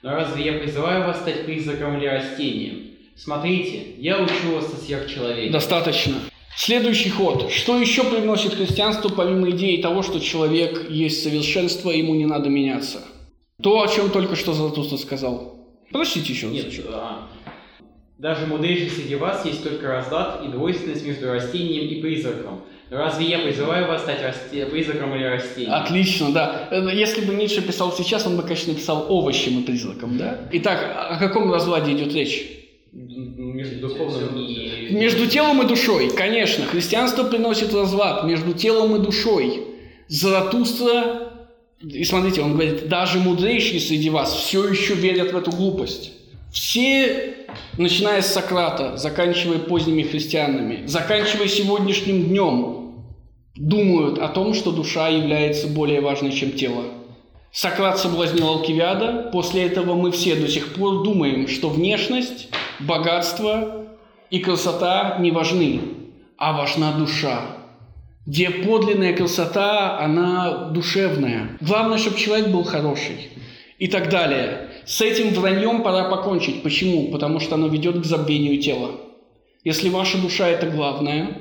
Но 0.01 0.11
разве 0.11 0.43
я 0.43 0.59
призываю 0.59 1.07
вас 1.07 1.21
стать 1.21 1.45
призраком 1.45 1.97
или 1.97 2.07
растением? 2.07 2.97
Смотрите, 3.15 3.83
я 3.99 4.21
учу 4.21 4.55
вас 4.55 4.65
о 4.65 4.75
сверхчеловеке. 4.75 5.49
Достаточно. 5.49 6.15
Следующий 6.57 7.09
ход. 7.09 7.49
Что 7.49 7.79
еще 7.79 8.03
привносит 8.03 8.55
христианство, 8.55 9.07
помимо 9.07 9.49
идеи 9.51 9.81
того, 9.81 10.03
что 10.03 10.19
человек 10.19 10.89
есть 10.89 11.23
совершенство, 11.23 11.89
ему 11.89 12.15
не 12.15 12.25
надо 12.25 12.49
меняться? 12.49 12.99
То, 13.61 13.81
о 13.81 13.87
чем 13.87 14.09
только 14.09 14.35
что 14.35 14.51
Заратустра 14.51 14.97
сказал. 14.97 15.52
Простите 15.93 16.33
еще. 16.33 16.47
Нет, 16.47 16.65
а, 16.89 17.27
даже 18.17 18.47
мудрейший 18.47 18.89
среди 18.89 19.15
вас 19.15 19.45
есть 19.45 19.63
только 19.63 19.87
разлад 19.87 20.43
и 20.43 20.47
двойственность 20.49 21.05
между 21.05 21.31
растением 21.31 21.87
и 21.89 22.01
призраком. 22.01 22.61
Разве 22.89 23.25
я 23.25 23.39
призываю 23.39 23.87
вас 23.87 24.01
стать 24.01 24.19
расте- 24.21 24.65
призраком 24.69 25.15
или 25.15 25.23
растением? 25.23 25.73
Отлично, 25.73 26.31
да. 26.31 26.67
Э, 26.69 26.89
Если 26.93 27.21
бы 27.25 27.33
Ницше 27.33 27.61
писал 27.61 27.91
сейчас, 27.91 28.27
он 28.27 28.35
бы, 28.37 28.43
конечно, 28.43 28.73
написал 28.73 29.05
овощем 29.09 29.61
и 29.61 29.63
призраком, 29.63 30.17
да? 30.17 30.41
Итак, 30.51 30.79
о 31.09 31.17
каком 31.17 31.51
разладе 31.51 31.93
идет 31.93 32.13
речь? 32.13 32.45
Между 32.91 33.87
духовным 33.87 34.37
и... 34.37 34.89
Между 34.91 35.25
телом 35.25 35.63
и 35.63 35.67
душой, 35.67 36.11
конечно. 36.15 36.65
Христианство 36.65 37.23
приносит 37.23 37.73
разлад 37.73 38.25
между 38.25 38.53
телом 38.53 38.95
и 38.95 38.99
душой. 38.99 39.63
Заратустра, 40.07 41.32
и 41.83 42.03
смотрите, 42.05 42.41
он 42.41 42.53
говорит, 42.53 42.87
даже 42.87 43.19
мудрейшие 43.19 43.79
среди 43.79 44.09
вас 44.09 44.33
все 44.33 44.67
еще 44.67 44.93
верят 44.93 45.33
в 45.33 45.37
эту 45.37 45.51
глупость. 45.51 46.13
Все, 46.51 47.35
начиная 47.77 48.21
с 48.21 48.27
Сократа, 48.27 48.95
заканчивая 48.95 49.59
поздними 49.59 50.03
христианами, 50.03 50.85
заканчивая 50.85 51.47
сегодняшним 51.47 52.23
днем, 52.25 53.03
думают 53.55 54.17
о 54.19 54.29
том, 54.29 54.53
что 54.53 54.71
душа 54.71 55.09
является 55.09 55.67
более 55.67 55.99
важной, 55.99 56.31
чем 56.31 56.53
тело. 56.53 56.85
Сократ 57.51 57.99
соблазнил 57.99 58.47
Алкивиада, 58.47 59.29
после 59.33 59.63
этого 59.63 59.93
мы 59.95 60.11
все 60.11 60.35
до 60.35 60.47
сих 60.47 60.73
пор 60.73 61.03
думаем, 61.03 61.47
что 61.47 61.69
внешность, 61.69 62.49
богатство 62.79 63.87
и 64.29 64.39
красота 64.39 65.17
не 65.19 65.31
важны, 65.31 65.81
а 66.37 66.53
важна 66.53 66.93
душа. 66.93 67.62
Где 68.25 68.49
подлинная 68.49 69.13
красота, 69.13 69.99
она 69.99 70.69
душевная. 70.69 71.57
Главное, 71.59 71.97
чтобы 71.97 72.17
человек 72.17 72.47
был 72.49 72.63
хороший. 72.63 73.29
И 73.79 73.87
так 73.87 74.09
далее. 74.09 74.69
С 74.85 75.01
этим 75.01 75.33
враньем 75.33 75.83
пора 75.83 76.09
покончить. 76.09 76.63
Почему? 76.63 77.11
Потому 77.11 77.39
что 77.39 77.55
оно 77.55 77.67
ведет 77.67 77.99
к 77.99 78.05
забвению 78.05 78.61
тела. 78.61 78.91
Если 79.63 79.89
ваша 79.89 80.17
душа– 80.17 80.47
это 80.49 80.69
главное, 80.69 81.37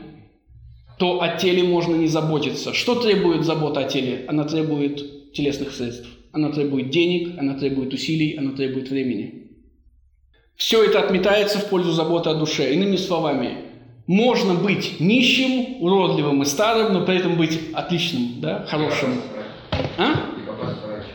то 0.99 1.23
о 1.23 1.37
теле 1.37 1.63
можно 1.63 1.95
не 1.95 2.09
заботиться. 2.09 2.73
Что 2.73 2.97
требует 2.97 3.45
забота 3.45 3.81
о 3.81 3.85
теле? 3.85 4.25
Она 4.29 4.45
требует 4.45 5.33
телесных 5.33 5.73
средств. 5.73 6.09
Она 6.33 6.51
требует 6.51 6.91
денег, 6.91 7.39
она 7.39 7.55
требует 7.55 7.93
усилий, 7.93 8.37
она 8.37 8.53
требует 8.53 8.91
времени. 8.91 9.51
Все 10.57 10.85
это 10.85 11.01
отметается 11.01 11.59
в 11.59 11.69
пользу 11.69 11.93
заботы 11.93 12.31
о 12.31 12.35
душе. 12.35 12.73
Иными 12.73 12.97
словами, 12.97 13.72
можно 14.07 14.55
быть 14.55 15.01
нищим, 15.01 15.83
уродливым 15.83 16.43
и 16.43 16.45
старым, 16.45 16.93
но 16.93 17.05
при 17.05 17.17
этом 17.17 17.37
быть 17.37 17.61
отличным, 17.73 18.41
да, 18.41 18.67
хорошим. 18.69 19.21
А? 19.99 20.33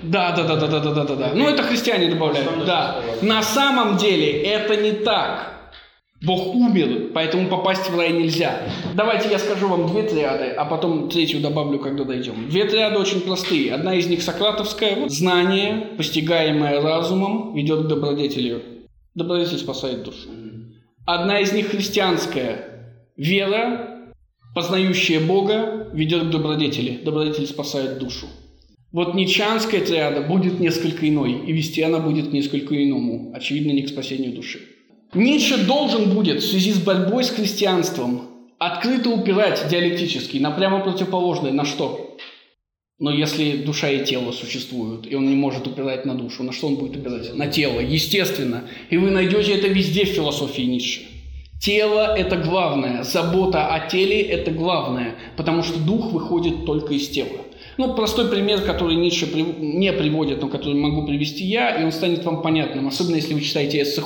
Да, 0.04 0.32
да, 0.32 0.44
да, 0.44 0.56
да, 0.56 0.68
да, 0.68 0.80
да, 0.80 0.92
да, 0.92 1.04
да, 1.04 1.16
да. 1.16 1.32
Ну, 1.34 1.48
это 1.48 1.64
христиане 1.64 2.10
добавляют. 2.10 2.66
Да. 2.66 3.02
На 3.22 3.42
самом 3.42 3.98
деле 3.98 4.42
это 4.44 4.78
не 4.78 4.92
так. 4.92 5.54
Бог 6.22 6.56
умер, 6.56 7.12
поэтому 7.14 7.48
попасть 7.48 7.92
в 7.92 7.98
рай 7.98 8.12
нельзя. 8.12 8.64
Давайте 8.96 9.30
я 9.30 9.38
скажу 9.38 9.68
вам 9.68 9.88
две 9.88 10.02
триады, 10.02 10.46
а 10.46 10.66
потом 10.66 11.10
третью 11.10 11.42
добавлю, 11.42 11.78
когда 11.78 12.06
дойдем. 12.06 12.50
Две 12.50 12.66
триады 12.66 12.98
очень 12.98 13.22
простые. 13.22 13.74
Одна 13.74 13.94
из 13.94 14.08
них 14.08 14.24
сократовская. 14.24 14.96
Вот 14.96 15.12
знание, 15.12 15.90
постигаемое 15.96 16.82
разумом, 16.82 17.54
ведет 17.54 17.86
к 17.86 17.88
добродетелю. 17.88 18.64
Добродетель 19.14 19.60
спасает 19.60 20.04
душу. 20.04 20.30
Одна 21.06 21.40
из 21.40 21.52
них 21.54 21.70
христианская. 21.70 22.67
Вера, 23.18 24.14
познающая 24.54 25.20
Бога, 25.20 25.90
ведет 25.92 26.28
к 26.28 26.30
добродетели. 26.30 27.00
Добродетель 27.04 27.48
спасает 27.48 27.98
душу. 27.98 28.28
Вот 28.92 29.16
ницшанская 29.16 29.82
триада 29.82 30.22
будет 30.22 30.60
несколько 30.60 31.10
иной, 31.10 31.44
и 31.46 31.52
вести 31.52 31.82
она 31.82 32.00
будет 32.00 32.32
несколько 32.32 32.82
иному, 32.82 33.32
очевидно, 33.36 33.72
не 33.72 33.82
к 33.82 33.90
спасению 33.90 34.34
души. 34.34 34.62
Ницше 35.14 35.66
должен 35.66 36.12
будет 36.12 36.42
в 36.42 36.50
связи 36.50 36.72
с 36.72 36.80
борьбой 36.80 37.24
с 37.24 37.30
христианством 37.30 38.22
открыто 38.60 39.10
упирать 39.10 39.68
диалектически 39.70 40.38
на 40.38 40.52
прямо 40.52 40.80
противоположное, 40.80 41.52
на 41.52 41.66
что? 41.66 42.18
Но 43.00 43.12
если 43.12 43.58
душа 43.58 43.90
и 43.90 44.04
тело 44.06 44.32
существуют, 44.32 45.06
и 45.10 45.16
он 45.16 45.28
не 45.30 45.36
может 45.36 45.68
упирать 45.68 46.06
на 46.06 46.16
душу, 46.16 46.44
на 46.44 46.52
что 46.52 46.68
он 46.68 46.76
будет 46.76 46.98
упирать? 46.98 47.36
На 47.36 47.48
тело, 47.48 47.80
естественно. 47.80 48.64
И 48.90 48.98
вы 48.98 49.12
найдете 49.12 49.54
это 49.54 49.68
везде 49.68 50.06
в 50.06 50.10
философии 50.10 50.64
Ницше. 50.64 51.02
Тело– 51.62 52.16
это 52.18 52.38
главное, 52.38 53.04
забота 53.04 53.74
о 53.74 53.88
теле– 53.88 54.22
это 54.22 54.52
главное, 54.52 55.16
потому 55.36 55.64
что 55.64 55.80
дух 55.80 56.12
выходит 56.12 56.66
только 56.66 56.94
из 56.94 57.10
тела. 57.10 57.42
Ну, 57.78 57.96
простой 57.96 58.30
пример, 58.30 58.62
который 58.62 58.96
Ницше 58.96 59.28
не 59.60 59.92
приводит, 59.92 60.42
но 60.42 60.50
который 60.50 60.76
могу 60.76 61.06
привести 61.06 61.46
я, 61.46 61.76
и 61.76 61.84
он 61.84 61.92
станет 61.92 62.24
вам 62.26 62.42
понятным, 62.42 62.88
особенно 62.88 63.16
если 63.16 63.34
вы 63.34 63.42
читаете 63.42 63.82
эссе 63.82 64.02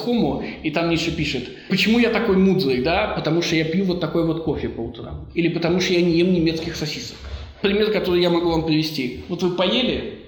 и 0.63 0.71
там 0.71 0.89
Ницше 0.89 1.11
пишет, 1.11 1.49
почему 1.69 1.99
я 1.99 2.09
такой 2.09 2.37
мудрый, 2.37 2.81
да, 2.81 3.07
потому 3.15 3.41
что 3.41 3.55
я 3.55 3.65
пью 3.65 3.85
вот 3.85 3.99
такой 3.99 4.25
вот 4.25 4.43
кофе 4.43 4.69
по 4.69 4.81
утрам, 4.81 5.29
или 5.35 5.49
потому 5.49 5.79
что 5.79 5.93
я 5.93 6.01
не 6.01 6.17
ем 6.17 6.33
немецких 6.33 6.75
сосисок. 6.75 7.17
Пример, 7.61 7.91
который 7.91 8.21
я 8.21 8.29
могу 8.29 8.49
вам 8.49 8.65
привести. 8.65 9.23
Вот 9.29 9.43
вы 9.43 9.51
поели, 9.51 10.19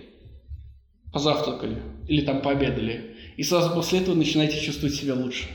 позавтракали, 1.12 1.78
или 2.08 2.22
там 2.22 2.42
пообедали, 2.42 3.16
и 3.38 3.44
сразу 3.44 3.74
после 3.74 4.00
этого 4.00 4.16
начинаете 4.16 4.60
чувствовать 4.60 4.96
себя 4.96 5.16
лучше. 5.16 5.46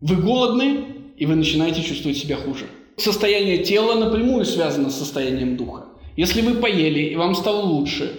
Вы 0.00 0.16
голодны, 0.16 0.97
и 1.18 1.26
вы 1.26 1.34
начинаете 1.34 1.82
чувствовать 1.82 2.16
себя 2.16 2.36
хуже. 2.36 2.66
Состояние 2.96 3.58
тела 3.58 3.94
напрямую 3.94 4.44
связано 4.44 4.90
с 4.90 4.98
состоянием 4.98 5.56
духа. 5.56 5.86
Если 6.16 6.40
вы 6.40 6.54
поели 6.54 7.00
и 7.00 7.16
вам 7.16 7.34
стало 7.34 7.60
лучше, 7.60 8.12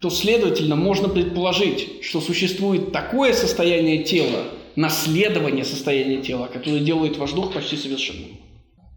то, 0.00 0.10
следовательно, 0.10 0.76
можно 0.76 1.08
предположить, 1.08 2.04
что 2.04 2.20
существует 2.20 2.92
такое 2.92 3.32
состояние 3.32 4.04
тела, 4.04 4.44
наследование 4.76 5.64
состояния 5.64 6.18
тела, 6.18 6.48
которое 6.52 6.80
делает 6.80 7.16
ваш 7.16 7.32
дух 7.32 7.52
почти 7.52 7.76
совершенным. 7.76 8.38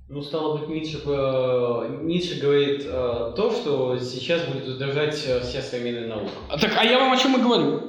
Ну, 0.09 0.23
стало 0.23 0.57
быть, 0.57 0.69
Ницше, 0.69 0.99
э, 1.05 1.99
Ницше 2.01 2.39
говорит 2.41 2.81
э, 2.83 3.33
то, 3.35 3.51
что 3.51 3.97
сейчас 3.99 4.41
будет 4.47 4.67
удержать 4.67 5.23
э, 5.27 5.39
вся 5.41 5.61
современная 5.61 6.07
наука. 6.07 6.31
Так, 6.59 6.73
а 6.77 6.83
я 6.83 6.97
вам 6.99 7.13
о 7.13 7.17
чем 7.17 7.35
и 7.35 7.41
говорю. 7.41 7.88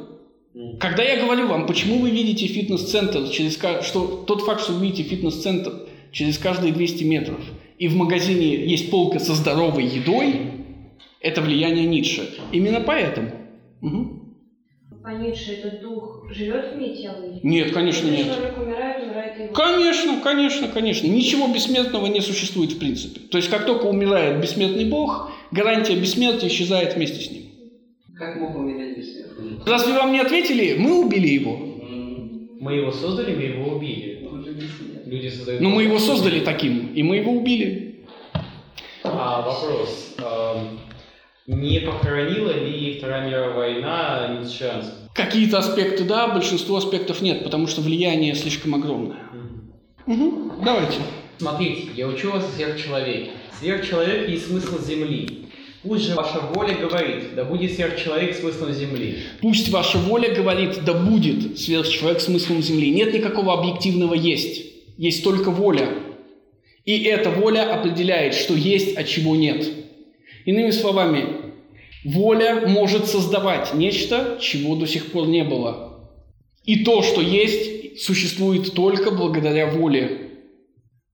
Когда 0.78 1.02
я 1.02 1.23
говорю 1.23 1.47
вам, 1.47 1.66
почему 1.66 1.99
вы 1.99 2.11
видите 2.11 2.47
фитнес-центр, 2.47 3.28
через, 3.30 3.54
что 3.87 4.25
тот 4.26 4.42
факт, 4.42 4.62
что 4.62 4.73
вы 4.73 4.87
видите 4.87 5.09
фитнес-центр 5.09 5.88
через 6.12 6.38
каждые 6.38 6.73
200 6.73 7.04
метров– 7.04 7.40
и 7.80 7.88
в 7.88 7.97
магазине 7.97 8.66
есть 8.66 8.90
полка 8.90 9.19
со 9.19 9.35
здоровой 9.35 9.87
едой, 9.87 10.52
это 11.23 11.40
влияние 11.40 11.87
Ницше. 11.87 12.28
Именно 12.52 12.83
поэтому. 12.83 13.30
Угу. 13.80 14.21
А 15.02 15.14
Ницше 15.14 15.52
этот 15.52 15.80
дух 15.80 16.26
живет 16.30 16.75
в 16.75 16.78
мире 16.78 16.95
тела? 16.95 17.40
Нет, 17.42 17.73
конечно, 17.73 18.07
Если 18.07 18.25
нет. 18.25 18.37
Человек 18.37 18.59
умирает, 18.59 19.02
умирает 19.02 19.38
его. 19.38 19.52
Конечно, 19.54 20.21
конечно, 20.23 20.69
конечно. 20.69 21.07
Ничего 21.07 21.49
бессмертного 21.49 22.04
не 22.04 22.21
существует 22.21 22.73
в 22.73 22.78
принципе. 22.78 23.21
То 23.21 23.38
есть, 23.38 23.49
как 23.49 23.64
только 23.64 23.87
умирает 23.87 24.42
бессмертный 24.42 24.85
Бог, 24.85 25.30
гарантия 25.50 25.97
бессмертия 25.97 26.50
исчезает 26.50 26.97
вместе 26.97 27.25
с 27.25 27.30
ним. 27.30 27.45
Как 28.14 28.37
мог 28.37 28.57
умереть 28.57 28.89
бессмертный? 29.61 29.73
Разве 29.73 29.95
вам 29.95 30.12
не 30.12 30.21
ответили? 30.21 30.76
Мы 30.79 31.05
убили 31.05 31.29
его. 31.29 31.59
Мы 32.61 32.75
его 32.75 32.93
создали, 32.93 33.35
мы 33.35 33.43
его 33.43 33.76
убили. 33.76 34.29
Люди 35.07 35.29
создают... 35.29 35.61
Но 35.61 35.71
мы 35.71 35.85
его 35.85 35.99
создали 35.99 36.40
таким, 36.40 36.93
и 36.95 37.02
мы 37.02 37.17
его 37.17 37.33
убили. 37.33 38.05
А, 39.02 39.43
вопрос. 39.43 40.14
Не 41.47 41.81
похоронила 41.81 42.52
ли 42.52 42.99
Вторая 42.99 43.29
мировая 43.29 43.55
война 43.55 44.38
ницшеанство? 44.40 45.09
Какие-то 45.14 45.59
аспекты 45.59 46.05
да, 46.05 46.29
большинство 46.29 46.76
аспектов 46.76 47.23
нет, 47.23 47.43
потому 47.43 47.67
что 47.67 47.81
влияние 47.81 48.35
слишком 48.35 48.75
огромное. 48.75 49.19
Угу. 50.07 50.52
Давайте. 50.64 50.99
Смотрите, 51.38 51.88
я 51.97 52.07
учу 52.07 52.31
вас 52.31 52.45
о 52.45 52.49
сверхчеловеке. 52.57 53.31
Сверхчеловек 53.59 54.29
есть 54.29 54.47
смысл 54.47 54.79
Земли. 54.81 55.39
Пусть 55.82 56.04
же 56.04 56.14
ваша 56.14 56.40
воля 56.54 56.75
говорит, 56.75 57.34
да 57.34 57.44
будет 57.44 57.72
сверхчеловек 57.72 58.37
смыслом 58.37 58.72
Земли. 58.72 59.18
Пусть 59.40 59.70
ваша 59.70 59.99
воля 59.99 60.34
говорит, 60.34 60.84
да 60.84 60.92
будет 60.92 61.58
сверхчеловек 61.58 62.20
смыслом 62.20 62.62
Земли. 62.62 62.90
Нет 62.90 63.14
никакого 63.14 63.54
объективного 63.54 64.14
есть 64.14 64.70
есть 65.00 65.25
только 65.25 65.50
воля. 65.50 65.88
И 66.84 67.04
эта 67.04 67.30
воля 67.30 67.75
определяет, 67.75 68.34
что 68.34 68.54
есть, 68.54 68.99
а 68.99 69.02
чего 69.04 69.34
нет. 69.34 69.66
Иными 70.44 70.72
словами, 70.72 71.54
воля 72.04 72.66
может 72.66 73.06
создавать 73.06 73.72
нечто, 73.72 74.37
чего 74.42 74.76
до 74.76 74.87
сих 74.87 75.10
пор 75.10 75.26
не 75.26 75.42
было. 75.42 76.10
И 76.64 76.84
то, 76.84 77.02
что 77.02 77.22
есть, 77.22 78.02
существует 78.02 78.75
только 78.75 79.10
благодаря 79.10 79.68
воле. 79.68 80.32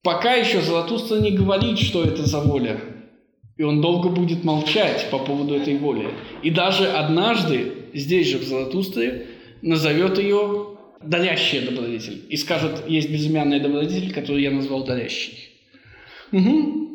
Пока 0.03 0.35
еще 0.35 0.61
Заратустра 0.61 1.21
не 1.21 1.31
говорит, 1.31 1.79
что 1.79 2.03
это 2.03 2.27
за 2.27 2.41
воля. 2.41 2.81
И 3.57 3.63
он 3.63 3.81
долго 3.81 4.11
будет 4.11 4.45
молчать 4.45 5.09
по 5.11 5.19
поводу 5.19 5.55
этой 5.55 5.77
воли. 5.79 6.09
И 6.43 6.51
даже 6.51 6.89
однажды, 6.89 7.73
здесь 7.95 8.29
же 8.29 8.39
в 8.39 8.45
Заратустре, 8.45 9.29
назовет 9.63 10.19
ее 10.19 10.77
дарящая 11.03 11.63
добродетель. 11.63 12.25
И 12.29 12.37
скажет, 12.37 12.85
есть 12.87 13.11
безымянная 13.11 13.61
добродетель, 13.61 14.13
которую 14.13 14.43
я 14.43 14.51
назвал 14.51 14.85
дарящей. 14.85 15.51
Угу. 16.33 16.87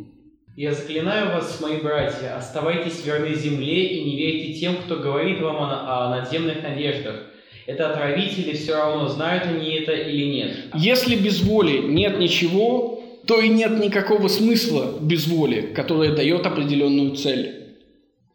Я 0.55 0.73
заклинаю 0.73 1.27
вас, 1.27 1.59
мои 1.61 1.77
братья, 1.77 2.37
оставайтесь 2.37 3.05
верны 3.05 3.33
земле 3.33 3.85
и 3.85 4.03
не 4.03 4.17
верьте 4.17 4.53
тем, 4.59 4.75
кто 4.75 4.97
говорит 4.97 5.39
вам 5.41 5.57
о, 5.57 6.07
о 6.07 6.09
надземных 6.09 6.61
надеждах. 6.61 7.27
Это 7.65 7.91
отравители, 7.91 8.53
все 8.53 8.75
равно 8.75 9.07
знают 9.07 9.45
они 9.45 9.71
это 9.75 9.93
или 9.93 10.25
нет. 10.25 10.57
Если 10.75 11.15
без 11.15 11.41
воли 11.41 11.77
нет 11.77 12.19
ничего, 12.19 13.00
то 13.31 13.39
и 13.39 13.47
нет 13.47 13.79
никакого 13.79 14.27
смысла 14.27 14.93
без 14.99 15.25
воли, 15.25 15.71
которая 15.73 16.13
дает 16.13 16.45
определенную 16.45 17.15
цель. 17.15 17.77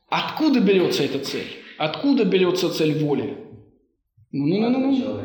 Откуда 0.09 0.61
берется 0.61 1.02
эта 1.02 1.18
цель? 1.18 1.48
Откуда 1.76 2.24
берется 2.24 2.70
цель 2.70 2.94
воли? 3.04 3.37
Ну-ну-ну-ну. 4.32 5.20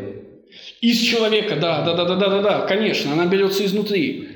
Из 0.82 1.00
человека, 1.00 1.56
да, 1.56 1.86
да, 1.86 1.94
да, 1.94 2.04
да, 2.04 2.16
да, 2.18 2.30
да, 2.30 2.42
да, 2.42 2.60
конечно, 2.68 3.14
она 3.14 3.28
берется 3.28 3.64
изнутри. 3.64 4.28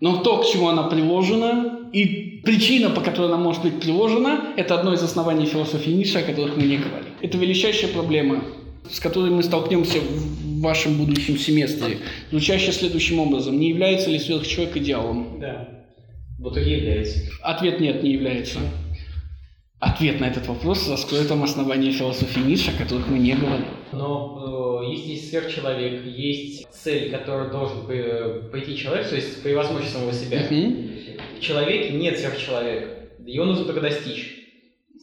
Но 0.00 0.18
то, 0.18 0.42
к 0.42 0.46
чему 0.46 0.68
она 0.68 0.82
приложена, 0.82 1.88
и 1.94 2.42
причина, 2.44 2.90
по 2.90 3.00
которой 3.00 3.28
она 3.28 3.38
может 3.38 3.62
быть 3.62 3.80
приложена, 3.80 4.52
это 4.58 4.78
одно 4.78 4.92
из 4.92 5.02
оснований 5.02 5.46
философии 5.46 5.92
Ницше, 5.92 6.18
о 6.18 6.22
которых 6.22 6.58
мы 6.58 6.64
не 6.64 6.76
говорили. 6.76 7.12
Это 7.22 7.38
величайшая 7.38 7.90
проблема, 7.90 8.44
с 8.90 9.00
которой 9.00 9.30
мы 9.30 9.42
столкнемся 9.42 10.00
в 10.62 10.64
вашем 10.64 10.96
будущем 10.96 11.36
семестре, 11.36 11.98
звучащая 12.30 12.70
следующим 12.70 13.18
образом. 13.18 13.58
Не 13.58 13.70
является 13.70 14.10
ли 14.10 14.18
сверхчеловек 14.20 14.76
идеалом? 14.76 15.40
Да. 15.40 15.86
В 16.38 16.52
итоге 16.52 16.76
является. 16.76 17.18
Ответ 17.42 17.80
нет, 17.80 18.04
не 18.04 18.12
является. 18.12 18.60
Ответ 19.80 20.20
на 20.20 20.26
этот 20.26 20.46
вопрос 20.46 20.88
раскроет 20.88 21.28
вам 21.28 21.42
основания 21.42 21.90
философии 21.90 22.38
Ницше, 22.38 22.70
о 22.70 22.80
которых 22.80 23.08
мы 23.08 23.18
не 23.18 23.34
говорили. 23.34 23.66
Но 23.90 24.84
э, 24.84 24.92
если 24.92 25.10
есть 25.10 25.30
сверхчеловек, 25.30 26.06
есть 26.06 26.68
цель, 26.70 27.10
которую 27.10 27.50
должен 27.50 28.48
пойти 28.52 28.76
человек, 28.76 29.08
то 29.08 29.16
есть 29.16 29.42
превозмочь 29.42 29.86
самого 29.86 30.12
себя. 30.12 30.46
Uh-huh. 30.48 31.40
Человек 31.40 31.92
нет 31.92 32.20
сверхчеловека. 32.20 33.08
Его 33.26 33.46
нужно 33.46 33.64
только 33.64 33.80
достичь. 33.80 34.46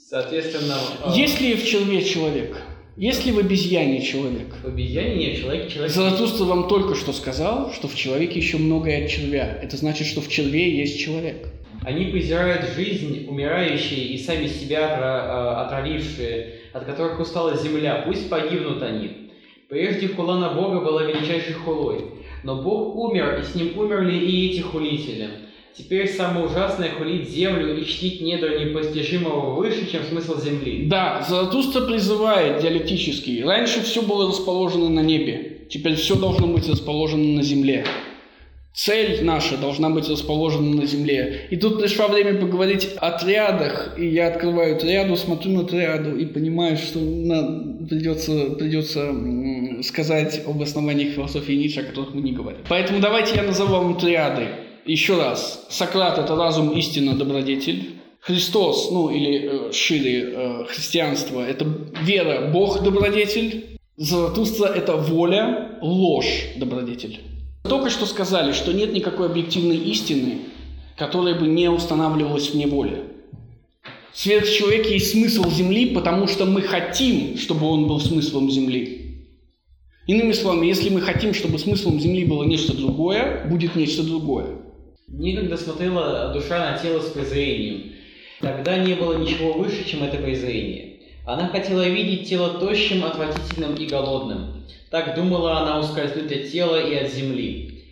Соответственно... 0.08 0.78
Э... 1.04 1.12
Есть 1.14 1.42
ли 1.42 1.56
в 1.56 1.66
черве 1.68 2.02
человек? 2.02 2.56
Есть 3.00 3.26
ли 3.26 3.32
в 3.32 3.40
обезьяне 3.40 4.02
человек? 4.02 4.48
В 4.62 4.68
обезьяне 4.68 5.16
нет, 5.16 5.40
человек 5.40 5.72
человек. 5.72 5.90
Заратустра 5.90 6.44
вам 6.44 6.68
только 6.68 6.96
что 6.96 7.14
сказал, 7.14 7.72
что 7.72 7.88
в 7.88 7.96
человеке 7.96 8.40
еще 8.40 8.58
многое 8.58 9.06
от 9.06 9.10
червя. 9.10 9.58
Это 9.64 9.78
значит, 9.78 10.06
что 10.06 10.20
в 10.20 10.28
черве 10.28 10.70
есть 10.78 11.00
человек. 11.00 11.48
Они 11.82 12.08
презирают 12.08 12.66
жизнь, 12.76 13.26
умирающие 13.26 14.04
и 14.04 14.18
сами 14.18 14.48
себя 14.48 14.82
э, 14.82 15.62
отравившие, 15.62 16.56
от 16.74 16.84
которых 16.84 17.22
устала 17.22 17.56
земля, 17.56 18.04
пусть 18.06 18.30
погибнут 18.30 18.84
они. 18.84 19.32
Прежде 19.70 20.10
хула 20.10 20.38
на 20.38 20.50
Бога 20.50 20.82
была 20.82 21.04
величайшей 21.04 21.54
хулой, 21.54 22.02
но 22.44 22.62
Бог 22.62 22.98
умер, 22.98 23.40
и 23.40 23.44
с 23.46 23.56
ним 23.56 23.80
умерли 23.80 24.14
и 24.14 24.50
эти 24.50 24.60
хулители. 24.60 25.30
Теперь 25.80 26.10
самое 26.10 26.46
ужасное 26.46 26.90
хулить 26.90 27.30
землю 27.30 27.80
и 27.80 27.86
чтить 27.86 28.20
недра 28.22 28.60
непостижимого 28.60 29.56
выше, 29.56 29.90
чем 29.90 30.04
смысл 30.04 30.40
земли. 30.40 30.88
Да, 30.88 31.26
Заратустра 31.28 31.82
призывает 31.86 32.62
диалектически. 32.62 33.42
Раньше 33.44 33.82
все 33.82 34.02
было 34.02 34.28
расположено 34.28 34.90
на 34.90 35.00
небе, 35.00 35.62
теперь 35.70 35.96
все 35.96 36.16
должно 36.16 36.48
быть 36.48 36.68
расположено 36.68 37.38
на 37.38 37.44
земле. 37.44 37.86
Цель 38.74 39.24
наша 39.24 39.58
должна 39.58 39.90
быть 39.90 40.08
расположена 40.10 40.76
на 40.76 40.86
земле. 40.86 41.48
И 41.50 41.56
тут 41.56 41.80
пришло 41.80 42.08
время 42.08 42.40
поговорить 42.40 42.90
о 42.98 43.12
триадах. 43.12 43.98
И 43.98 44.06
я 44.06 44.28
открываю 44.28 44.78
триаду, 44.78 45.16
смотрю 45.16 45.52
на 45.52 45.64
триаду 45.64 46.16
и 46.18 46.26
понимаю, 46.26 46.78
что 46.78 47.00
придется, 47.90 48.52
придется 48.52 49.14
сказать 49.84 50.44
об 50.46 50.62
основаниях 50.62 51.14
философии 51.14 51.54
Ницше, 51.54 51.82
о 51.82 51.84
которых 51.84 52.14
мы 52.14 52.22
не 52.22 52.34
говорим. 52.34 52.62
Поэтому 52.70 53.00
давайте 53.00 53.36
я 53.36 53.44
назову 53.44 53.74
вам 53.74 53.98
триады. 53.98 54.48
Еще 54.86 55.18
раз. 55.18 55.68
Сократ– 55.70 56.18
это 56.20 56.36
разум, 56.36 56.72
истина, 56.72 57.16
добродетель. 57.16 58.00
Христос, 58.22 58.90
ну 58.92 59.10
или 59.10 59.70
э, 59.70 59.72
шире 59.72 60.34
э, 60.34 60.66
христианство– 60.66 61.40
это 61.48 61.66
вера, 62.02 62.52
Бог– 62.52 62.82
добродетель. 62.84 63.80
Заратустра– 63.98 64.66
это 64.76 64.96
воля, 64.96 65.78
ложь– 65.82 66.48
добродетель. 66.58 67.20
Только 67.64 67.90
что 67.90 68.06
сказали, 68.06 68.52
что 68.52 68.74
нет 68.74 68.94
никакой 68.94 69.28
объективной 69.28 69.78
истины, 69.78 70.40
которая 70.98 71.36
бы 71.36 71.48
не 71.48 71.70
устанавливалась 71.70 72.50
вне 72.52 72.68
воли. 72.68 73.04
Сверхчеловек 74.14 74.88
есть 74.88 75.12
смысл 75.12 75.50
Земли, 75.50 75.88
потому 75.88 76.28
что 76.28 76.46
мы 76.46 76.62
хотим, 76.62 77.38
чтобы 77.38 77.68
он 77.68 77.88
был 77.88 78.00
смыслом 78.00 78.52
Земли. 78.52 79.28
Иными 80.08 80.32
словами, 80.32 80.66
если 80.66 80.90
мы 80.90 81.02
хотим, 81.02 81.34
чтобы 81.34 81.60
смыслом 81.60 82.00
Земли 82.00 82.26
было 82.26 82.44
нечто 82.44 82.76
другое, 82.76 83.46
будет 83.48 83.76
нечто 83.76 84.04
другое. 84.04 84.59
Некогда 85.12 85.58
смотрела 85.58 86.32
душа 86.34 86.72
на 86.72 86.78
тело 86.78 87.02
с 87.02 87.10
презрением. 87.10 87.94
Тогда 88.42 88.78
не 88.78 88.94
было 88.94 89.18
ничего 89.18 89.54
выше, 89.54 89.88
чем 89.88 90.04
это 90.04 90.18
презрение. 90.18 91.00
Она 91.26 91.48
хотела 91.50 91.88
видеть 91.88 92.30
тело 92.30 92.60
тощим, 92.60 93.04
отвратительным 93.04 93.76
и 93.76 93.86
голодным. 93.86 94.64
Так 94.90 95.16
думала 95.16 95.60
она 95.60 95.80
ускользнуть 95.80 96.32
от 96.32 96.52
тела 96.52 96.82
и 96.82 96.96
от 96.96 97.12
земли. 97.12 97.84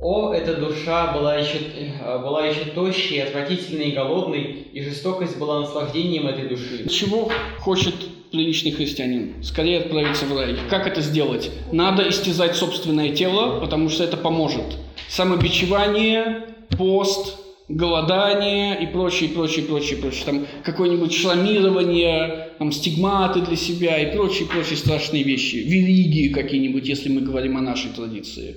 О, 0.00 0.32
эта 0.32 0.54
душа 0.54 1.12
была 1.12 1.36
еще, 1.36 1.58
э, 1.58 2.18
была 2.18 2.46
еще 2.46 2.64
тощей, 2.70 3.22
отвратительной 3.22 3.90
и 3.90 3.94
голодной, 3.94 4.42
и 4.72 4.82
жестокость 4.82 5.38
была 5.38 5.60
наслаждением 5.60 6.26
этой 6.26 6.48
души. 6.48 6.88
Чего 6.88 7.30
хочет 7.60 7.94
приличный 8.30 8.72
христианин? 8.72 9.42
Скорее 9.42 9.80
отправиться 9.80 10.26
в 10.26 10.36
рай. 10.36 10.56
Как 10.68 10.86
это 10.86 11.00
сделать? 11.00 11.50
Надо 11.72 12.08
истязать 12.08 12.56
собственное 12.56 13.14
тело, 13.14 13.58
потому 13.60 13.88
что 13.88 14.04
это 14.04 14.16
поможет. 14.16 14.76
Самобичевание, 15.08 16.46
пост, 16.76 17.38
голодание 17.68 18.82
и 18.82 18.86
прочее, 18.86 19.30
прочее, 19.30 19.64
прочее, 19.64 19.98
прочее. 19.98 20.24
Там 20.24 20.46
какое-нибудь 20.64 21.12
шламирование, 21.12 22.50
там 22.58 22.72
стигматы 22.72 23.40
для 23.40 23.56
себя 23.56 23.98
и 23.98 24.14
прочие, 24.14 24.48
прочие 24.48 24.76
страшные 24.76 25.22
вещи. 25.22 25.56
Религии 25.56 26.28
какие-нибудь, 26.28 26.86
если 26.86 27.08
мы 27.08 27.20
говорим 27.22 27.56
о 27.56 27.60
нашей 27.60 27.90
традиции. 27.90 28.56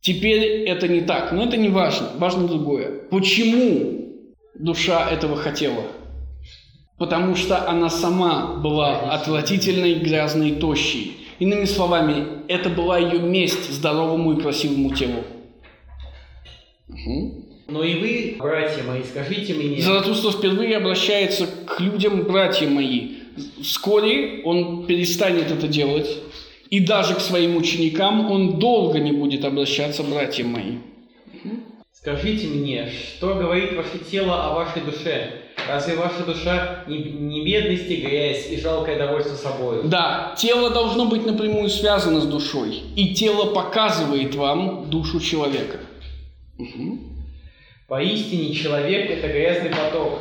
Теперь 0.00 0.64
это 0.68 0.88
не 0.88 1.00
так, 1.00 1.32
но 1.32 1.44
это 1.44 1.56
не 1.56 1.68
важно, 1.68 2.10
важно 2.18 2.46
другое. 2.46 3.02
Почему 3.10 4.14
душа 4.58 5.08
этого 5.10 5.36
хотела? 5.36 5.84
Потому 6.98 7.36
что 7.36 7.68
она 7.68 7.90
сама 7.90 8.56
была 8.56 9.12
отвратительной, 9.12 9.94
грязной, 9.94 10.52
тощей. 10.52 11.16
Иными 11.38 11.64
словами, 11.64 12.26
это 12.48 12.68
была 12.68 12.98
ее 12.98 13.20
месть 13.20 13.72
здоровому 13.72 14.32
и 14.32 14.40
красивому 14.40 14.92
телу. 14.94 15.24
Угу. 16.88 17.44
Но 17.68 17.84
и 17.84 18.00
вы, 18.00 18.36
братья 18.38 18.82
мои, 18.82 19.02
скажите 19.02 19.54
мне... 19.54 19.80
Заратустра 19.82 20.30
впервые 20.30 20.76
обращается 20.78 21.46
к 21.46 21.80
людям, 21.80 22.22
братья 22.22 22.66
мои. 22.66 23.16
Вскоре 23.62 24.42
он 24.44 24.86
перестанет 24.86 25.50
это 25.50 25.68
делать, 25.68 26.08
и 26.70 26.80
даже 26.80 27.14
к 27.14 27.20
своим 27.20 27.56
ученикам 27.56 28.30
он 28.30 28.58
долго 28.58 28.98
не 28.98 29.12
будет 29.12 29.44
обращаться, 29.44 30.02
братья 30.02 30.44
мои. 30.44 30.78
Скажите 31.92 32.46
мне, 32.46 32.90
что 32.90 33.34
говорит 33.34 33.74
ваше 33.76 33.98
тело 34.10 34.46
о 34.46 34.54
вашей 34.54 34.82
душе? 34.82 35.30
Разве 35.68 35.96
ваша 35.96 36.24
душа 36.24 36.84
не, 36.86 36.98
не 36.98 37.44
бедность 37.44 37.90
и 37.90 37.96
грязь 37.96 38.48
и 38.50 38.58
жалкое 38.58 38.96
довольство 38.96 39.34
собой? 39.34 39.80
Да, 39.84 40.34
тело 40.38 40.70
должно 40.70 41.04
быть 41.04 41.26
напрямую 41.26 41.68
связано 41.68 42.20
с 42.20 42.24
душой, 42.24 42.82
и 42.96 43.14
тело 43.14 43.52
показывает 43.52 44.34
вам 44.34 44.88
душу 44.88 45.20
человека. 45.20 45.80
Угу. 46.58 46.98
Поистине 47.88 48.52
человек– 48.52 49.10
это 49.12 49.28
грязный 49.28 49.70
поток. 49.70 50.18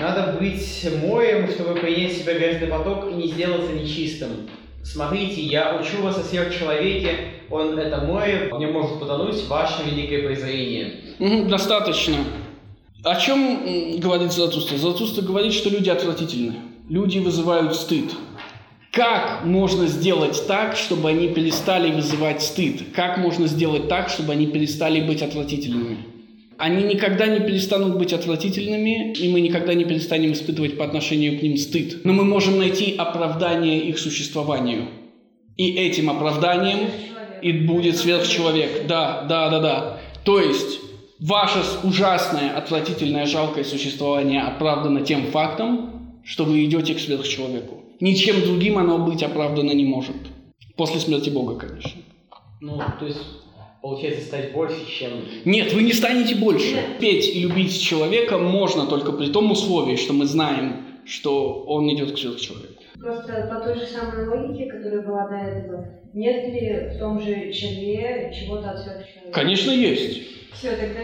Надо 0.00 0.38
быть 0.38 0.86
моем, 1.02 1.48
чтобы 1.48 1.74
принять 1.74 2.12
в 2.12 2.18
себя 2.18 2.38
грязный 2.38 2.68
поток 2.68 3.10
и 3.10 3.14
не 3.14 3.28
сделаться 3.28 3.72
нечистым. 3.72 4.48
Смотрите, 4.82 5.42
я 5.42 5.76
учу 5.76 6.02
вас 6.02 6.18
о 6.18 6.22
сверхчеловеке, 6.22 7.16
он 7.50 7.78
это 7.78 8.04
море, 8.04 8.50
не 8.58 8.66
может 8.66 8.98
потонуть 8.98 9.46
ваше 9.46 9.82
великое 9.84 10.26
презрение. 10.26 10.92
Угу, 11.18 11.48
достаточно. 11.48 12.16
О 13.02 13.16
чем 13.16 13.98
говорит 13.98 14.32
Заратустра? 14.32 14.76
Заратустра 14.76 15.22
говорит, 15.22 15.52
что 15.52 15.70
люди 15.70 15.90
отвратительны. 15.90 16.56
Люди 16.88 17.18
вызывают 17.18 17.74
стыд. 17.74 18.12
Как 19.00 19.46
можно 19.46 19.86
сделать 19.86 20.46
так, 20.46 20.76
чтобы 20.76 21.08
они 21.08 21.28
перестали 21.28 21.90
вызывать 21.90 22.42
стыд? 22.42 22.82
Как 22.94 23.16
можно 23.16 23.46
сделать 23.46 23.88
так, 23.88 24.10
чтобы 24.10 24.34
они 24.34 24.46
перестали 24.46 25.00
быть 25.00 25.22
отвратительными? 25.22 25.96
Они 26.58 26.82
никогда 26.82 27.26
не 27.26 27.40
перестанут 27.40 27.96
быть 27.96 28.12
отвратительными, 28.12 29.14
и 29.14 29.32
мы 29.32 29.40
никогда 29.40 29.72
не 29.72 29.86
перестанем 29.86 30.32
испытывать 30.32 30.76
по 30.76 30.84
отношению 30.84 31.38
к 31.38 31.42
ним 31.42 31.56
стыд. 31.56 32.04
Но 32.04 32.12
мы 32.12 32.24
можем 32.24 32.58
найти 32.58 32.94
оправдание 32.94 33.80
их 33.88 33.98
существованию. 33.98 34.88
И 35.56 35.70
этим 35.76 36.10
оправданием 36.10 36.90
и 37.40 37.52
будет 37.52 37.96
сверхчеловек. 37.96 38.86
Да, 38.86 39.22
да, 39.26 39.48
да, 39.48 39.60
да. 39.60 40.00
То 40.24 40.40
есть 40.40 40.78
ваше 41.18 41.60
ужасное, 41.84 42.50
отвратительное, 42.50 43.24
жалкое 43.24 43.64
существование 43.64 44.42
оправдано 44.42 45.00
тем 45.00 45.28
фактом, 45.28 46.20
что 46.22 46.44
вы 46.44 46.62
идете 46.66 46.94
к 46.94 47.00
сверхчеловеку. 47.00 47.80
Ничем 48.00 48.42
другим 48.42 48.78
оно 48.78 48.98
быть 48.98 49.22
оправдано 49.22 49.72
не 49.72 49.84
может. 49.84 50.16
После 50.76 51.00
смерти 51.00 51.30
Бога, 51.30 51.56
конечно. 51.56 52.00
Ну, 52.60 52.78
то 52.98 53.06
есть 53.06 53.20
получается, 53.82 54.26
стать 54.26 54.52
больше, 54.52 54.86
чем... 54.86 55.10
Нет, 55.44 55.72
вы 55.72 55.82
не 55.82 55.92
станете 55.92 56.34
больше. 56.34 56.76
Петь 56.98 57.34
и 57.34 57.40
любить 57.40 57.80
человека 57.80 58.38
можно 58.38 58.86
только 58.86 59.12
при 59.12 59.26
том 59.26 59.50
условии, 59.50 59.96
что 59.96 60.12
мы 60.12 60.26
знаем, 60.26 61.00
что 61.04 61.64
он 61.66 61.88
идет 61.94 62.12
к 62.12 62.18
сверхчеловеку. 62.18 62.82
Просто 62.98 63.48
по 63.50 63.64
той 63.64 63.78
же 63.78 63.86
самой 63.86 64.28
логике, 64.28 64.70
которая 64.70 65.02
была 65.02 65.28
до 65.28 65.36
этого, 65.36 65.88
нет 66.12 66.48
ли 66.52 66.90
в 66.94 66.98
том 66.98 67.20
же 67.20 67.52
черве 67.52 68.32
чего-то 68.38 68.70
от 68.70 68.80
сверхчеловека? 68.80 69.32
Конечно, 69.32 69.70
есть. 69.70 70.20
Все, 70.52 70.72
тогда. 70.72 71.00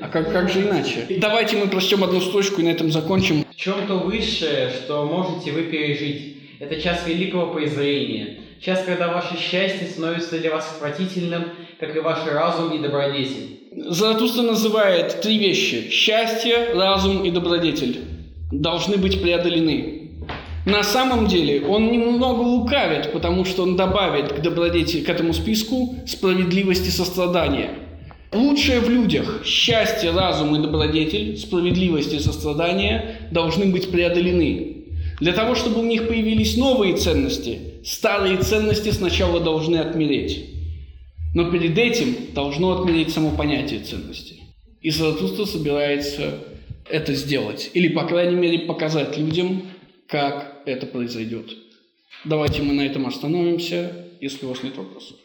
А 0.00 0.08
как, 0.08 0.32
как 0.32 0.48
же 0.48 0.62
иначе? 0.62 1.06
Давайте 1.18 1.56
мы 1.56 1.68
прочтем 1.68 2.02
одну 2.02 2.20
строчку 2.20 2.60
и 2.60 2.64
на 2.64 2.70
этом 2.70 2.90
закончим. 2.90 3.44
В 3.50 3.56
чем-то 3.56 3.96
высшее, 3.96 4.70
что 4.70 5.04
можете 5.04 5.52
вы 5.52 5.62
пережить. 5.64 6.36
Это 6.58 6.80
час 6.80 7.06
великого 7.06 7.54
презрения. 7.54 8.40
Час, 8.60 8.82
когда 8.84 9.08
ваше 9.08 9.38
счастье 9.38 9.86
становится 9.86 10.38
для 10.38 10.50
вас 10.50 10.70
отвратительным, 10.74 11.44
как 11.78 11.96
и 11.96 12.00
ваш 12.00 12.26
разум 12.26 12.72
и 12.72 12.78
добродетель. 12.78 13.60
Заратустра 13.74 14.42
называет 14.42 15.20
три 15.22 15.38
вещи. 15.38 15.88
Счастье, 15.90 16.72
разум 16.74 17.24
и 17.24 17.30
добродетель 17.30 18.00
должны 18.50 18.96
быть 18.96 19.22
преодолены. 19.22 20.10
На 20.66 20.82
самом 20.82 21.26
деле 21.26 21.66
он 21.66 21.90
немного 21.90 22.40
лукавит, 22.40 23.12
потому 23.12 23.46
что 23.46 23.62
он 23.62 23.76
добавит 23.76 24.32
к 24.32 24.40
добродетели, 24.40 25.02
к 25.02 25.08
этому 25.08 25.32
списку 25.32 25.94
справедливость 26.06 26.86
и 26.86 26.90
сострадание. 26.90 27.70
Лучшее 28.32 28.78
в 28.78 28.88
людях– 28.88 29.42
счастье, 29.44 30.12
разум 30.12 30.54
и 30.54 30.62
добродетель, 30.62 31.36
справедливость 31.36 32.12
и 32.12 32.20
сострадание– 32.20 33.16
должны 33.32 33.66
быть 33.66 33.90
преодолены. 33.90 34.84
Для 35.18 35.32
того, 35.32 35.56
чтобы 35.56 35.80
у 35.80 35.84
них 35.84 36.06
появились 36.06 36.56
новые 36.56 36.96
ценности, 36.96 37.58
старые 37.84 38.38
ценности 38.38 38.90
сначала 38.90 39.40
должны 39.40 39.78
отмереть. 39.78 40.46
Но 41.34 41.50
перед 41.50 41.76
этим 41.76 42.16
должно 42.32 42.80
отмереть 42.80 43.12
само 43.12 43.30
понятие 43.30 43.80
ценности. 43.80 44.36
И 44.80 44.90
Заратустра 44.90 45.44
собирается 45.44 46.38
это 46.88 47.14
сделать. 47.14 47.70
Или, 47.74 47.88
по 47.88 48.04
крайней 48.04 48.36
мере, 48.36 48.60
показать 48.60 49.18
людям, 49.18 49.62
как 50.06 50.62
это 50.66 50.86
произойдет. 50.86 51.50
Давайте 52.24 52.62
мы 52.62 52.74
на 52.74 52.82
этом 52.82 53.06
остановимся, 53.06 54.06
если 54.20 54.46
у 54.46 54.50
вас 54.50 54.62
нет 54.62 54.76
вопросов. 54.76 55.16